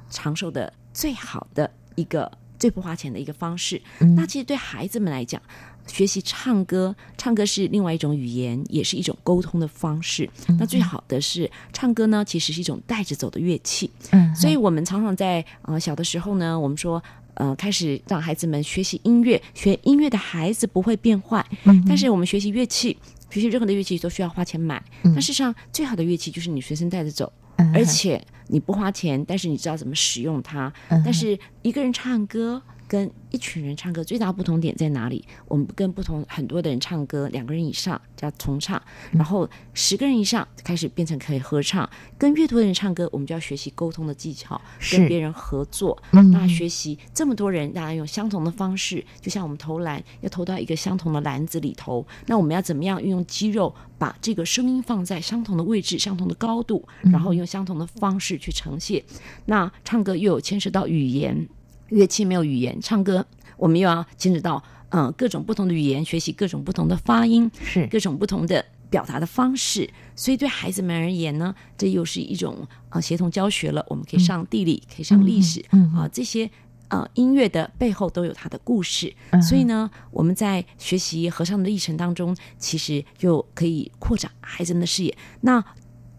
[0.10, 3.82] 长寿的最好的一个、嗯、最不花钱的一个方式。
[4.00, 5.42] 嗯、那其实对孩子们来讲，
[5.86, 10.30] 学习唱歌，唱歌是另外一种语言，也是一种沟通的方式。
[10.48, 13.92] 嗯、那最好的是唱歌呢，其实是一种带着走的乐器。
[14.12, 21.46] 嗯，所以我们常常在呃小的时候呢，我们说呃，开始让孩子们学习音乐，学音乐的孩子不会变坏。
[21.66, 22.98] 嗯，但是我们学习乐器，
[23.30, 24.84] 学习任何的乐器都需要花钱买。
[25.04, 30.72] 嗯，但事实上，最好的乐器就是你随身带着走，嗯，而且你不花钱，但是你知道怎么使用它。
[30.90, 32.62] 嗯，但是一个人唱歌。
[32.90, 35.24] 跟一群人唱歌最大不同点在哪里？
[35.48, 38.82] 我们跟不同很多的人唱歌，两个人以上叫重唱，
[39.12, 41.88] 然后十个人以上开始变成可以合唱。
[42.18, 44.60] 跟越多的人唱歌，我们就要学习沟通的技巧，
[44.92, 45.96] 跟别人合作。
[46.12, 59.04] 那学习这么多人，大家用相同的方式，就像我们投篮要投到一个相同的篮子里头，那我们要怎么样运用肌肉把这个声音放在相同的位置、相同的高度，然后用相同的方式去呈现？
[59.46, 61.48] 那唱歌又有牵涉到语言。
[61.90, 63.26] 乐器没有语言，唱歌
[63.58, 69.90] 我们又要牵扯到嗯各种不同的语言，学习各种不同的发音，是各种不同的表达的方式。
[70.16, 72.56] 所以对孩子们而言呢，这又是一种
[72.90, 73.86] 啊、呃、协同教学了。
[73.90, 76.50] 我们可以上地理，嗯、可以上历史，嗯啊这些
[76.90, 79.14] 呃音乐的背后都有它的故事。
[79.32, 85.18] 嗯、所以呢，我们在学习合唱的历程当中，其实又可以扩展孩子们的视野。
[85.42, 85.64] 那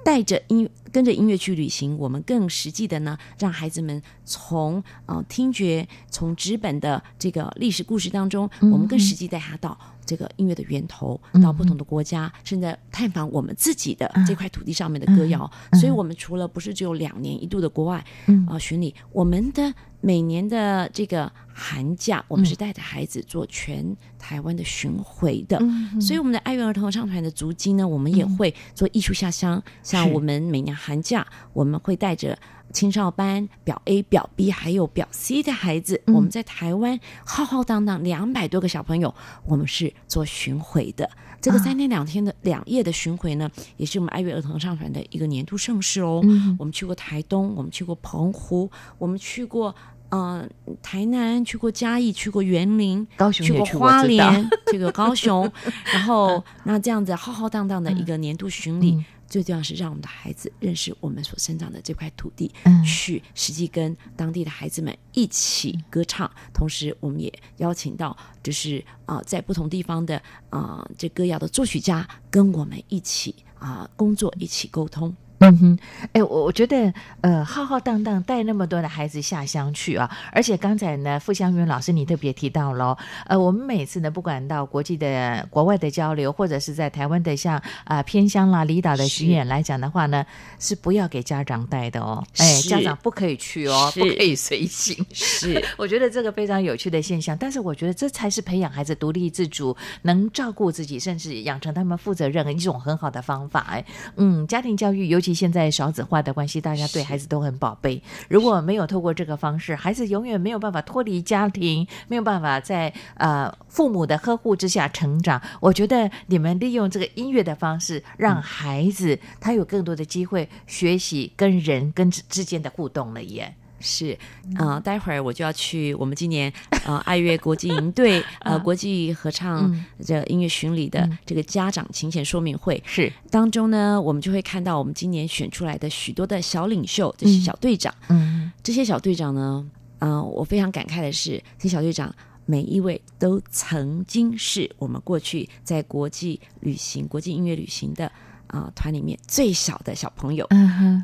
[0.05, 15.49] 带着音跟着音乐去旅行，我们更实际的呢，让孩子们从呃听觉，从纸本的这个历史故事当中，我们更实际带他到这个音乐的源头，到不同的国家，甚至探访我们自己的这块土地上面的歌谣。
[15.75, 18.05] 所以，我们除了不是只有两年一度的国外
[18.49, 25.59] 啊巡礼，我们的每年的这个寒假，我们是带着孩子做全台湾的巡回的。
[26.01, 29.63] 所以，我们的爱乐儿童合唱团的足迹呢，我们也会做艺术下乡。
[29.83, 32.39] 像我们每年寒假，我们会带着
[32.73, 41.11] 青少班表 A、表 B 还有表 C 的孩子，我们在台湾浩浩荡荡两百多个小朋友，我们是做巡回的。
[41.41, 46.23] 这个三天两天的两夜的巡回呢，也是我们爱乐儿童合唱团的一个年度盛事哦。
[46.59, 49.75] 我们去过台东，我们去过澎湖，我们去过。
[50.11, 55.51] 嗯、呃，台南去过嘉义，去过园林，高雄去过花莲，去过高雄，
[55.93, 70.17] 然后那这样子浩浩荡荡的一个年度巡礼，嗯、最重要是让我们的孩子认识我们所生长的这块土地，嗯、去实际跟当地的孩子们一起歌唱，同时我们也邀请到就是啊、呃，在不同地方的
[70.51, 75.15] 啊、呃、这歌谣的作曲家跟我们一起啊、呃、工作，一起沟通。
[75.43, 75.79] 嗯哼，
[76.13, 90.27] 哎，我我觉得，呃，浩浩荡荡带那么多的孩子下乡去啊，而且刚才呢，傅香云老师你特别提到了，呃，我们每次呢，不管到国际的国外的交流，或者是在台湾的像啊、呃、偏乡啦、离岛的巡演来讲的话呢，
[90.59, 94.95] 是，是不要给家长带的哦，哎，家长不可以去哦，不可以随行。
[95.11, 103.61] 是， 我觉得这个非常有趣的现象，但是我觉得这才是培养孩子独立自主、能照顾自己，甚至养成他们负责任的一种很好的方法。
[103.71, 103.83] 哎，
[104.17, 105.30] 嗯，家庭教育尤其。
[105.33, 108.03] 现在少子化的关系，大家对孩子都很宝贝。
[108.29, 115.41] 如果没有透过这个方式，孩子永远没有办法脱离家庭，没有办法在呃父母的呵护之下成长。
[115.61, 123.55] 我觉得你们利用这个音乐的方式，让孩子他有更多的机会学习跟人跟之间的互动了耶。
[123.81, 124.17] 是，
[124.59, 126.53] 呃，待会儿我就要去我们今年
[126.85, 129.75] 呃 爱乐国际营队 呃国际合唱
[130.05, 132.83] 这音乐巡礼的这个家长请柬说明会。
[132.87, 133.11] 是。
[133.31, 139.67] 当中呢，我们就会看到我们今年选出来的许多的小领袖，这些小队长，嗯，这些小队长呢，
[140.01, 142.15] 嗯、呃，我非常感慨的是，这些小队长
[142.47, 148.11] 每一位都曾经是我们过去在国际旅行、国际音乐旅行的。
[148.51, 150.47] 啊、呃，团里面最小的小朋友，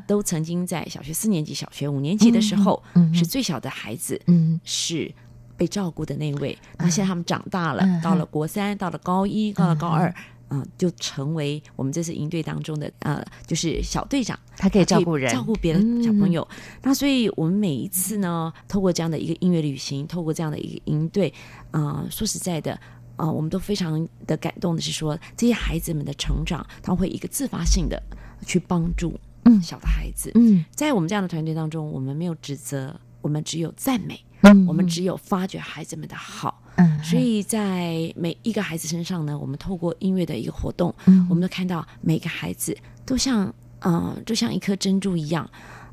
[0.05, 5.09] 都曾经在小学四年级、小学五年级的时候，嗯，是最小的孩子，嗯，是
[5.55, 6.57] 被照顾的那位。
[6.77, 10.09] 那、嗯、现在他们长大了，嗯、到了国三，到了高一，到了高二，
[10.49, 16.45] 啊、呃，就成为我们这次营队当中的呃，就是小队长，他可以照顾人，照顾别的小朋友。
[16.51, 21.33] 嗯、那所以我们每一次呢，透过这样的一个音乐旅行，透过这样的一个营队，
[21.71, 22.77] 啊、呃，说实在的。
[23.17, 28.01] 啊、呃，我们都非常的感动的是说，这些孩子们的成长，他会一个自发性的
[28.45, 30.31] 去帮助嗯小的孩子。
[30.35, 36.61] 嗯，在我们这样的团队当中，我们没有指责，我们只有赞美，嗯，我们只有发掘孩子们的好。
[36.75, 45.49] 嗯，所以在每一个孩子身上呢，我们透过音乐的一个活动，嗯，我们都看到每个孩子都像嗯、呃，就像一颗珍珠一样，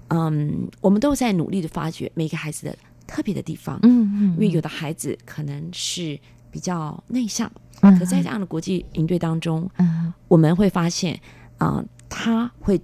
[0.08, 3.78] 嗯，我们都在努力的发掘每个孩子的特别的地方。
[3.82, 6.20] 嗯嗯，因为有的孩子可能是。
[6.54, 7.50] 比较内向，
[7.80, 11.20] 可在这样的国际营队当中，嗯、我们会发现，
[11.58, 12.80] 啊、呃，他会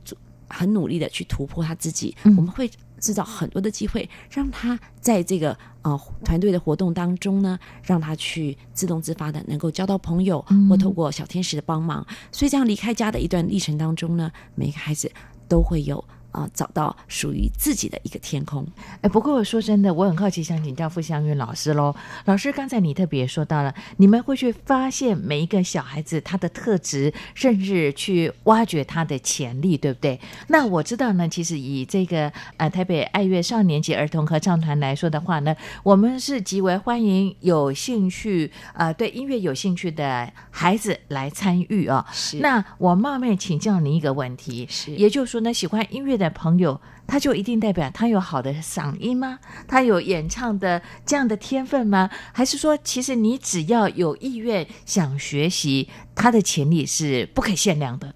[0.49, 2.17] 很努力的去突破他自己。
[2.25, 2.69] 嗯、我们会
[2.99, 12.05] 制造很多的机会，让他在这个呃团队的活动当中呢，让他去自动自发的能够交到朋友，嗯、或透过小天使的帮忙。
[12.33, 15.09] 所以这样离开家的一段历程当中呢，每个孩子
[15.47, 18.67] 都会有啊、呃，找到属于自己的一个天空。
[19.01, 21.95] 哎，不过我说真的，我很好奇，想请教傅香云老师喽。
[22.25, 30.21] 老师，刚才你特别说到了，你们会去发现每一个小孩子他的特质，甚至去挖掘他的潜力，对不对？
[30.49, 42.13] 那我知道呢，其实以这个呃台北爱乐少年级儿童合唱团来说的话呢，我们是极为欢迎有兴趣呃对音乐有兴趣的孩子来参与啊、哦。
[42.13, 42.39] 是。
[42.39, 49.41] 那我冒昧请教您一个问题，是，也就是说呢，喜欢音乐的朋友，他就一定代表他有好的嗓音吗？
[49.67, 52.09] 他有演唱的这样的天分吗？
[52.33, 58.15] 还是说，其实你只要有意愿想学习，他的潜力是不可限量的？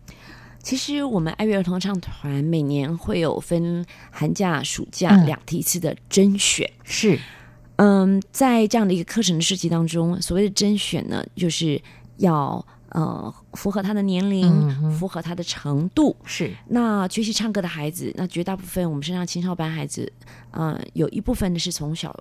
[0.63, 7.21] 其实我们爱乐儿童唱团每年会有分寒假、暑假两梯次的甄选，嗯、是，
[7.77, 11.83] 嗯，在这样的一个课程的设计当中，所谓的甄选呢，就是
[12.19, 12.65] 要。
[12.95, 16.55] 呃，符合他的年龄，嗯、符合他的程度是。
[16.69, 20.11] 那学习唱歌的孩子，那绝大部分我们身上青少班孩子，
[20.53, 22.17] 呃，有一部分的是从小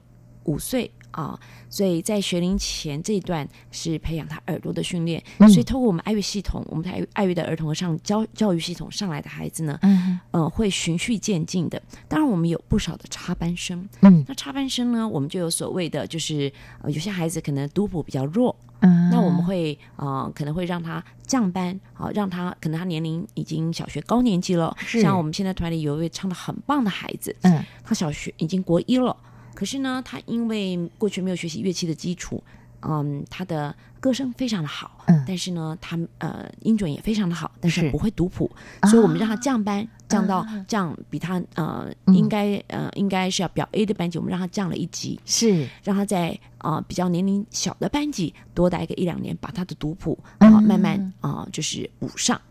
[0.46, 1.40] 五岁啊，
[1.70, 5.24] 所以在学龄前这一段是培养他耳朵的训练。
[5.38, 11.82] 嗯、所以透过我们爱乐系统，我们爱爱乐的儿童合唱教教育系统上来的孩子呢，嗯，呃，会循序渐进的。
[12.08, 13.88] 当然，我们有不少的插班生。
[14.02, 18.56] 嗯，那插班生呢，我们就有所谓的，就是呃，有些孩子可能读谱比较弱。
[18.80, 24.76] 嗯，那我们会呃可能会让他降班，好、呃、让他可能他年龄已经小学高年级了。
[24.86, 29.16] 像我们现在团里有一位唱的很棒的孩子，嗯，他小学已经国一了，
[29.64, 32.44] 可是呢，他因为过去没有学习乐器的基础，
[32.82, 33.74] 嗯，他的。
[34.04, 38.52] 歌声非常的好，嗯，但是呢，他呃音准也非常的好，但是不会读谱，
[38.90, 52.42] 所以我们让他降班，降到降比他呃应该呃应该是要表 A 的班级，我们让他降了一级，是让他在啊、呃、比较年龄小的班级多待个一两年，把他的读谱啊、呃、慢慢啊、呃、就是补上。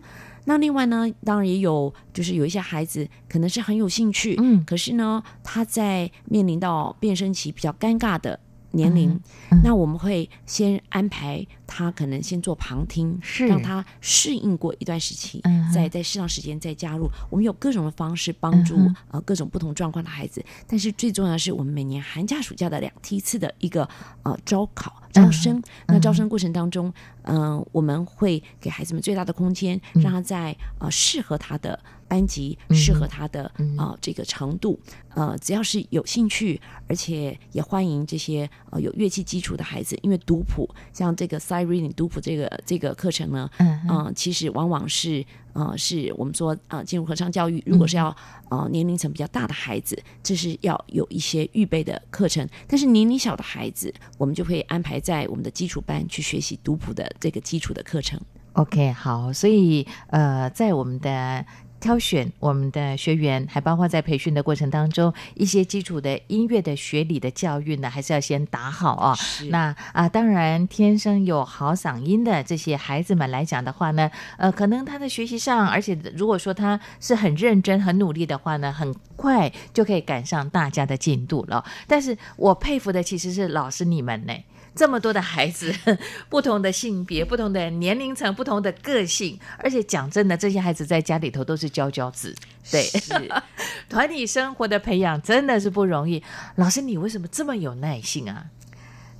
[0.44, 8.38] 那另外呢，当然也有就是有一些孩子可能是很有兴趣，嗯，可是呢，他在面临到变声期比较尴尬的。
[8.72, 9.18] 年龄、
[9.62, 13.46] 那我们会先安排他可能先做旁听，是。
[13.46, 17.08] 让他适应过一段时期，嗯、再在适当时间再加入。
[17.30, 23.88] 我们有各种的方式帮助、嗯、呃各种不同状况的孩子，但是最重要的是我们每年寒假暑假的两梯次的一个
[24.22, 25.62] 呃招考招生、嗯。
[25.88, 26.92] 那招生过程当中，
[27.22, 31.78] 嗯、呃，我们会给孩子们最大的空间，让他在呃适合他的。
[32.12, 34.78] 班级适合他的啊、嗯呃、这个程度，
[35.14, 48.14] 呃，只要是有兴趣，而且也欢迎这些呃有乐器基础的孩子，因为读谱像这个 sight reading 读谱这个这个课程呢，嗯嗯、呃，其实往往是呃是我们说啊、呃、进入合唱教育，如果是要
[48.50, 58.20] 呃年龄层比较大的孩子，这是要有一些预备的课程，但是年龄小的孩子，我们就会安排在我们的基础班去学习读谱的这个基础的课程。
[58.52, 61.42] OK，好，所以呃在我们的。
[61.82, 69.14] 挑选我们的学员，还包括在培训的过程当中，一些基础的音乐的学理的教育呢，还是要先打好啊。
[69.16, 69.46] 是。
[69.46, 74.08] 那啊，当然天生有好嗓音的这些孩子们来讲的话呢，
[74.38, 81.64] 呃，可能他的学习上，而且如果说他是很认真、很努力的话呢，很快就可以赶上大家的进度了。
[81.88, 84.32] 但是我佩服的其实是老师你们呢。
[84.74, 85.74] 这么多的孩子，
[86.30, 92.34] 不同的性别、不同的年龄层、不同的个性，而且讲真的，这些孩子在家里头都是佼佼子。
[92.70, 93.12] 对，是
[93.88, 96.22] 团体生活的培养真的是不容易。
[96.56, 98.46] 老师，你为什么这么有耐性啊？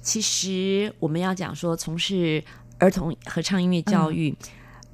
[0.01, 2.43] 其实我们要讲说，从事
[2.79, 4.35] 儿童合唱音乐教育，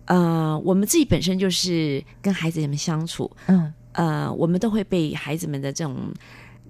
[0.07, 6.13] 嗯、呃，我们自己本身就是跟孩子们相处，嗯，呃，我们都会被孩子们的这种。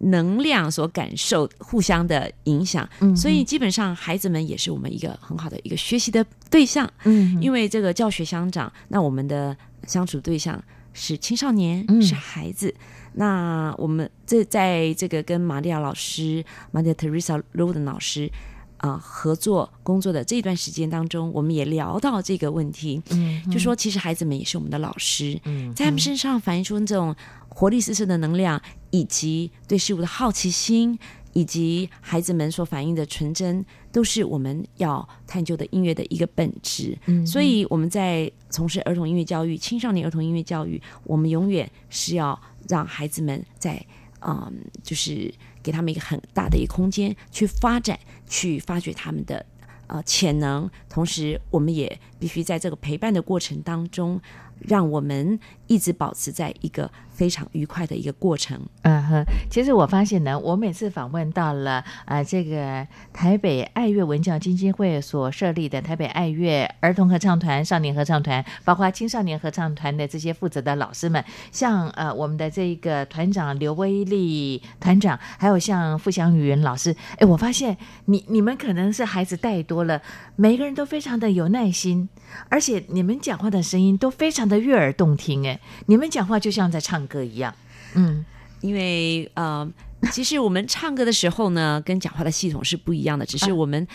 [0.00, 12.74] 能量所感受，互相的影响，嗯，所以基本上孩子们也是我们一个很好的一个学习的对象，嗯，因为这个教学相长，那我们的相处对象是青少年，嗯，是孩子，
[13.14, 18.30] 那我们这在这个跟玛利亚老师，玛利亚 Teresa Roden 老师。
[18.78, 27.14] 啊、呃，合作工作的这段时间当中，我们也聊到这个问题，嗯，就说其实孩子们也是我们的老师，嗯，在他们身上反映出这种
[27.48, 28.60] 活力四射的能量，
[28.90, 30.98] 以及对事物的好奇心，
[31.32, 36.96] 以及孩子们所反映的纯真，都是我们要探究的音乐的一个本质。
[37.06, 43.84] 嗯，所以我们在从事儿童音乐教育、青少年儿童音乐教育，我们永远是要让孩子们在，
[44.20, 44.52] 嗯，
[44.84, 45.34] 就是。
[45.68, 49.44] 给他们一个很大的一个空间去发展，去发掘他们的
[49.86, 54.18] 呃潜能，同时我们也必须在这个陪伴的过程当中，
[54.60, 55.38] 让我们
[55.68, 58.60] 一直保持在一个非常愉快的一个过程。
[58.82, 80.00] 嗯哼，其实我发现呢，我每次访问到了啊、呃，这个台北爱乐文教基金会所设立的台北爱乐儿童合唱团、少年合唱团，包括青少年合唱团的这些负责的老师们，像呃我们的这个团长刘威利团长，还有像傅祥云老师，哎，我发现你你们可能是孩子带多了，
[80.36, 82.08] 每个人都非常的有耐心，
[82.48, 87.54] 而且你们讲话的声音都非常的悦耳动听，哎，你们讲话就像在唱歌一样，
[87.94, 88.24] 嗯。
[88.60, 89.70] 因为呃，
[90.10, 93.86] 其实我们唱歌的时候呢，跟讲话的系统是不一样的，只是我们。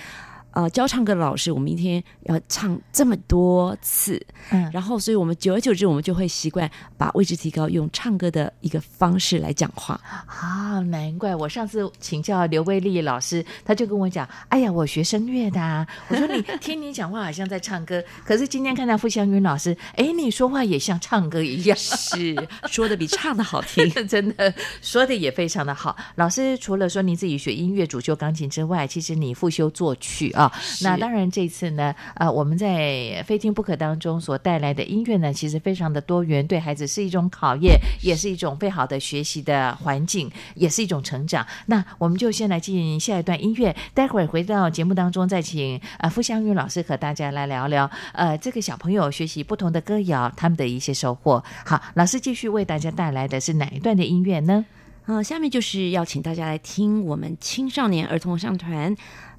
[0.54, 9.99] 呃，教唱歌的老师，我们一天要唱这么多次，嗯，然后，所以我们久而久之，我们就会习惯把位置提高，用唱歌的一个方式来讲话。
[10.28, 22.36] 啊，难怪我上次请教刘威利老师，他就跟我讲：“哎呀，我学声乐的啊。”我说：“你听你讲话好像在唱歌， 可是今天看到傅湘云老师，哎，你说话也像唱歌一样， 是
[22.68, 25.97] 说的比唱的好听， 真的说的也非常的好。
[26.14, 30.43] 老师除了说你自己学音乐主修钢琴之外，其实你复修作曲啊。”
[30.82, 41.46] 那当然，这次呢，呃，我们在非听不可当中所带来的音乐呢，其实非常的多元，对孩子是一种考验，也是一种非好的学习的环境，也是一种成长。
[41.68, 51.44] 那我们就先来进行下一段音乐，待会儿回到节目当中，再请呃傅湘云老师和大家来聊聊，呃，这个小朋友学习不同的歌谣，他们的一些收获。
[51.66, 54.66] 好，老师继续为大家带来的是哪一段的音乐呢？
[55.06, 58.96] 呃，下面就是要请大家来听我们青少年儿童合唱团。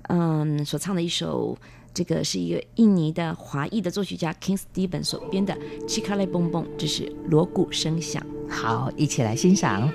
[0.09, 1.57] 嗯，所唱的一首，
[1.93, 5.55] 这个是一个印尼的华裔的作曲家 King Steven 所编的
[5.89, 8.25] 《Chicale Bom Bom》，这是锣鼓声响。
[8.49, 9.91] 好，一起来欣赏。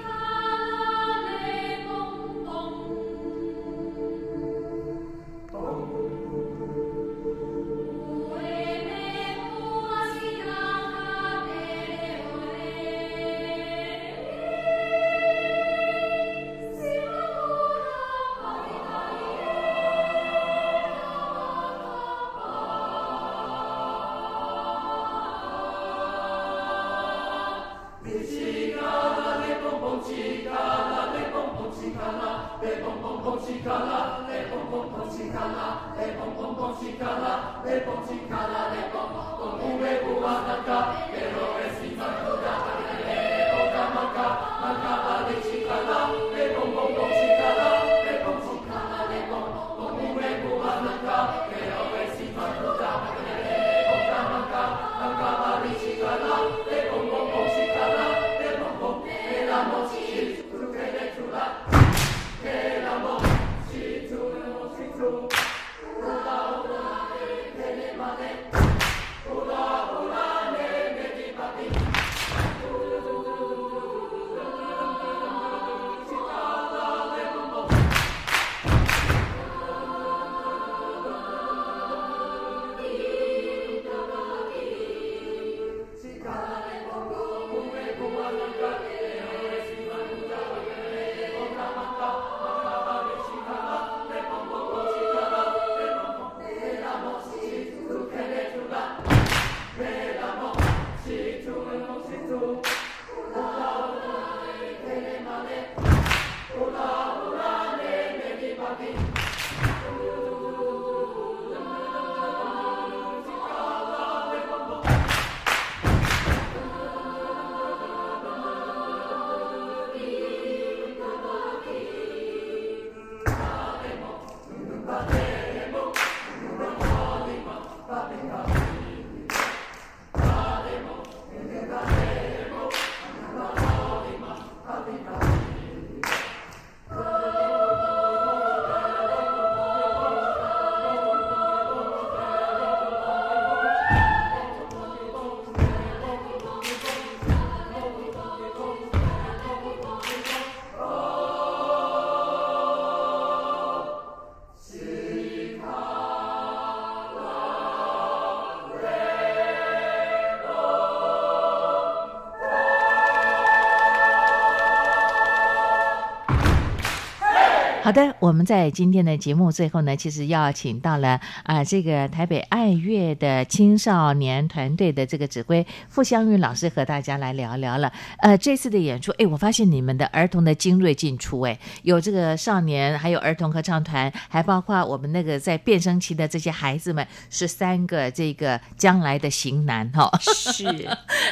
[167.90, 177.92] 好的，我们在今天的节目最后呢，其实邀请到了啊、这个台北爱乐的青少年团队的这个指挥傅湘玉老师和大家来聊聊了。
[178.20, 190.64] 呃，这次的演出，哎，我发现你们的儿童的精锐进出，哎，有这个少年，还有儿童合唱团，还包括我们那个在变声期的这些孩子们，是三个这个将来的型男哈，哦、是，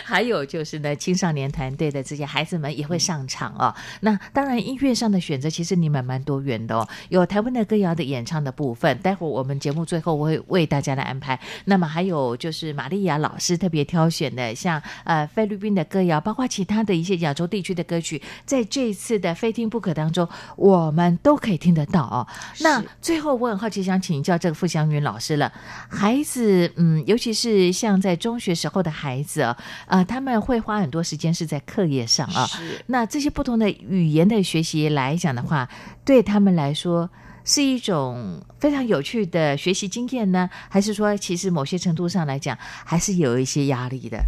[0.08, 3.76] 还有就是呢，青少年团队的这些孩子们也会上场哦。
[3.99, 11.38] 那当然，音乐上的选择其实你们蛮多元的哦，有台湾的歌谣的演唱的部分，待会儿我们节目最后我会为大家来安排。
[11.66, 22.26] 那么还有就是玛利亚老师特别挑选的，像呃菲律宾的歌谣，包括其他的一些亚洲地区的歌曲，在这一次的非听不可当中，我们都可以听得到哦。
[22.62, 25.51] 那最后我很好奇，想请教这个傅祥云老师了，
[25.89, 32.45] 孩子，嗯，尤其是像在中学时候的孩子啊，啊、呃，他们会花很多时间是在课业上啊。
[32.45, 32.84] 是。
[32.88, 35.68] 那这些不同的语言的学习来讲的话，
[36.06, 37.10] 对他们来说
[37.43, 44.20] 是一种非常有趣的学习经验呢，还是说其实某些程度上来讲还是有一些压力的？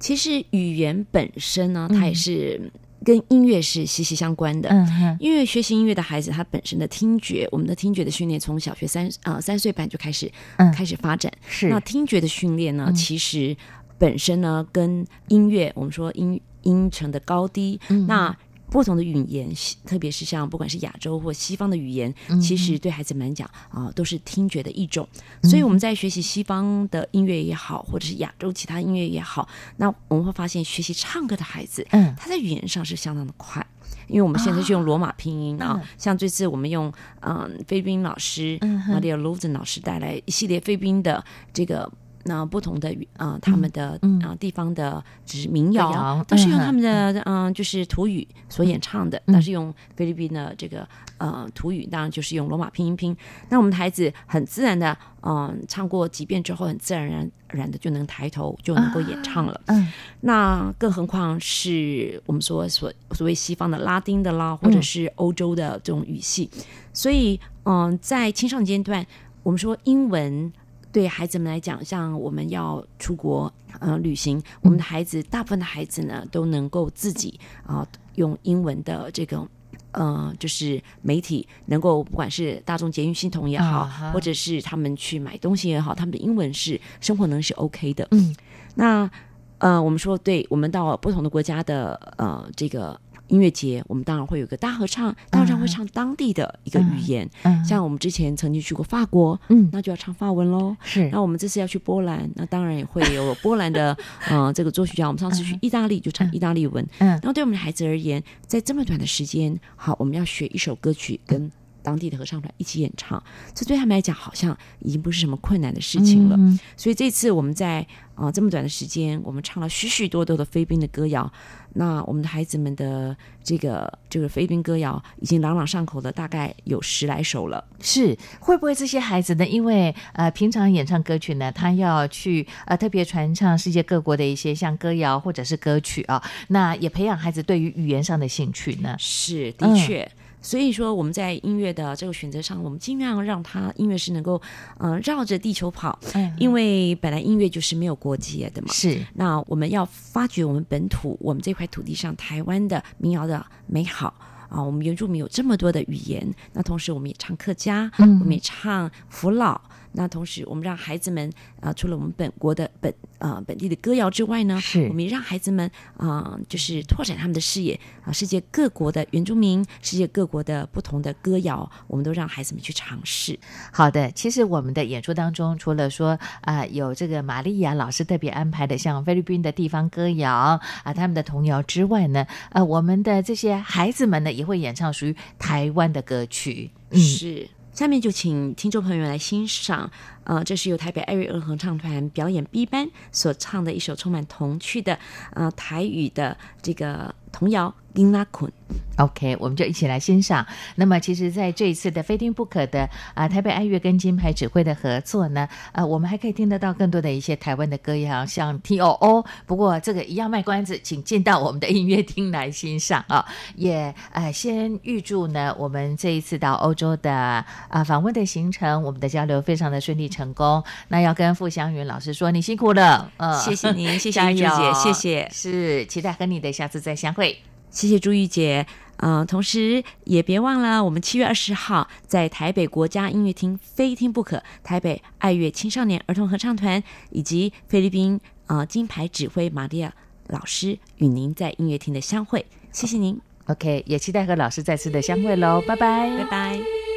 [0.00, 2.70] 其实语言本身呢，它也是
[3.04, 4.68] 跟音乐是息息相关的。
[4.68, 11.32] 嗯哼，因为学习音乐的孩子，他本身的听觉，我们的听觉的训练从小学三啊、呃、三岁半就开始、嗯、开始发展。
[11.46, 13.56] 是，那听觉的训练呢，嗯、其实
[14.04, 18.36] 本身呢跟音乐，我们说音音程的高低，嗯、那。
[18.70, 19.48] 不同的语言，
[19.86, 25.06] 特别是像不管是亚洲或西方的语言，嗯、其实对孩子们来讲啊，都是听觉的一种。
[25.44, 33.64] 所以我们在学习西方的音乐也好，或者是亚洲其他音乐也好，那我们会发现学习唱歌的孩子，嗯，他在语言上是相当的快，
[34.08, 35.80] 因为我们现在是用罗马拼音啊。
[35.96, 41.88] 像这次我们用嗯菲律宾老师玛利亚卢森老师带来一系列菲律宾的这个。
[42.26, 53.14] 那不同的啊、呃，他们的啊、嗯呃、地方的只是民谣，嗯、都是用他们的嗯、呃，就是土语所演唱的，但、嗯、是用菲律宾的这个呃土语，当然就是用罗马拼音拼。
[53.50, 59.60] 那我们的孩子很自然的嗯、呃，唱过几遍之后，很自然而然的就能抬头就能够演唱了。
[59.66, 66.62] 嗯，那更何况是我们说所所谓西方的拉丁的啦，或者是欧洲的这种语系，嗯、
[66.94, 69.06] 所以嗯、呃，在青少年阶段，
[69.42, 70.50] 我们说英文。
[70.94, 79.44] 对孩子们来讲，像我们要出国呃旅行，我们的孩子大部分的孩子呢都能够自己啊、呃、用英文的这个
[79.90, 84.12] 呃就是媒体，能够不管是大众捷运系统也好，uh huh.
[84.12, 88.06] 或者是他们去买东西也好，他们的英文是生活能力是 OK 的。
[88.12, 88.32] 嗯，
[88.76, 89.10] 那
[89.58, 93.00] 呃我们说，对我们到不同的国家的呃这个。
[93.34, 100.76] 音乐节，我们当然会有个大合唱，大合唱会唱当地的一个语言，嗯嗯、像我们之前曾经去过法国，嗯，那就要唱法文喽。
[100.84, 103.96] 是，那我们这次要去波兰，那当然也会有波兰的，
[104.30, 105.08] 呃，这个作曲家。
[105.08, 111.50] 我们上次去意大利就唱意大利文，嗯，然后对我们的孩子而言，在这么短的时间，好，我们要学一首歌曲跟
[111.84, 113.22] 当地的合唱团一起演唱，
[113.54, 116.34] 这对他们来讲好像已经不是什么困难的事情了。
[116.36, 121.30] 嗯、所以这次我们在啊、呃、这么短的时间，我们唱了许许多多的菲律宾的歌谣。
[121.76, 127.62] 那我们的孩子们的这个这个菲律宾歌谣已经朗朗上口的，大概有十来首了。
[127.80, 129.46] 是会不会这些孩子呢？
[129.46, 138.94] 因为呃平常演唱歌曲呢，他要去呃特别传唱世界各国的一些像歌谣或者是歌曲啊，那也培养孩子对于语言上的兴趣呢？
[138.98, 140.02] 是的确。
[140.02, 140.10] 嗯
[140.44, 144.40] 所以说，我们在音乐的这个选择上，我们尽量让它音乐是能够，
[144.76, 145.98] 嗯、呃，绕着地球跑。
[146.12, 148.68] 嗯，因为本来音乐就是没有国界的嘛。
[148.70, 149.02] 是。
[149.14, 154.12] 那我们要发掘我们本土，我们这块土地上台湾的民谣的美好
[154.50, 154.62] 啊！
[154.62, 159.58] 我们原住民有这么多的语言，那同时我们也唱客家，嗯，我们也唱福佬。
[159.96, 161.30] 那同时，我们让孩子们
[161.60, 173.38] 啊、呃，除了我们本国的本啊、呃、本地的歌谣之外呢，是我们也让孩子们啊、呃，就是拓展他们的视野啊，世界各国的原住民，世界各国的不同的歌谣，我们都让孩子们去尝试。
[173.72, 186.72] 好的，其实我们的演出当中，除了说啊、呃、有这个玛利亚老师特别安排的像菲律宾的地方歌谣啊，他们的童谣之外呢，呃，我们的这些孩子们呢也会演唱属于台湾的歌曲。
[186.90, 187.48] 嗯，是。
[187.74, 189.90] 下面就请听众朋友来欣赏，
[190.22, 194.96] 呃，这是由台北艾瑞恩合唱团表演 B 班所唱的一首充满童趣的，
[195.32, 197.74] 呃，台语的这个童谣。
[197.94, 198.50] 丁拉坤
[198.98, 200.44] ，OK，我们就一起来欣赏。
[200.74, 202.82] 那么，其实在这一次的非听不可的
[203.14, 209.24] 啊、呃，台北爱乐跟金牌指挥的合作呢，呃，我们还可以听得到更多的一些台湾的歌谣，像 T O O。
[209.46, 213.24] 不过，这个一样卖关子，请进到我们的音乐厅来欣赏啊。
[213.54, 220.62] 也呃，先预祝呢，我们这一次到欧洲的啊、呃、访问的行程，我们的交流非常的顺利成功。
[220.88, 227.53] 那要跟傅湘云老师说，你辛苦了，呃，谢谢您，谢谢玉姐，谢谢，是期待和你的下次再相会。
[227.74, 228.64] 谢谢朱玉姐，
[228.98, 239.92] 嗯、呃，同时也别忘了，我们七月二十号在台北国家音乐厅非听不可，台北爱乐青少年儿童合唱团以及菲律宾啊、呃、金牌指挥玛利亚
[240.28, 242.46] 老师与您在音乐厅的相会。
[242.70, 243.20] 谢谢您。
[243.46, 246.93] OK，也期待和老师再次的相会喽，拜拜，拜拜。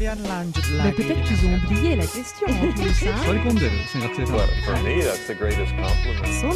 [0.00, 2.52] Italian Lounge Mais peut-être qu'ils ont oublié la question en
[4.64, 6.42] for me, that's the greatest compliment.
[6.42, 6.52] On.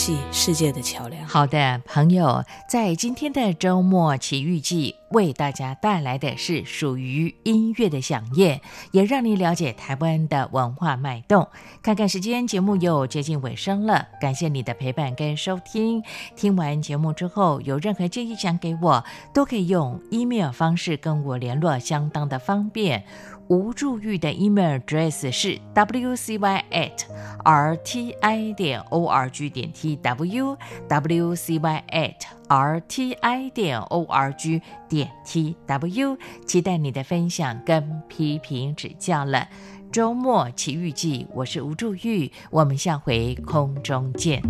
[0.00, 1.28] 系世界的桥梁。
[1.28, 11.46] 好的，朋友，在今天的周末奇遇记，为大家带来的是属于音乐的响宴，也让你了解台湾的文化脉动。
[11.82, 16.02] 看看时间，节目又接近尾声了，感谢你的陪伴跟收听。
[16.34, 23.04] 听完节目之后，有任何建议想给我，都可以用 email 方式跟我联络，相当的方便。
[23.50, 27.02] 吴祝玉的 email address 是 wcy at
[27.42, 30.56] rti 点 org 点 tw
[30.88, 32.14] wcy at
[32.46, 39.48] rti 点 org 点 tw，期待你的分享跟批评指教了。
[39.90, 44.40] 周末奇遇记，我是吴祝玉，我们下回空中见。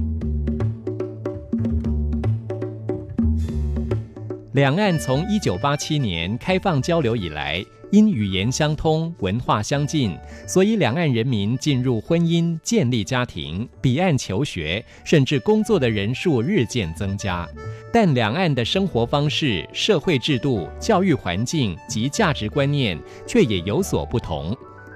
[4.53, 10.17] 两岸从一九八七年开放交流以来，因语言相通、文化相近，
[10.47, 17.49] 所以两岸人民进入婚姻、建立家庭、彼岸求学，甚至工作的人数日渐增加。
[17.93, 24.57] 但两岸的生活方式、社会制度、教育环境及价值观念却也有所不同。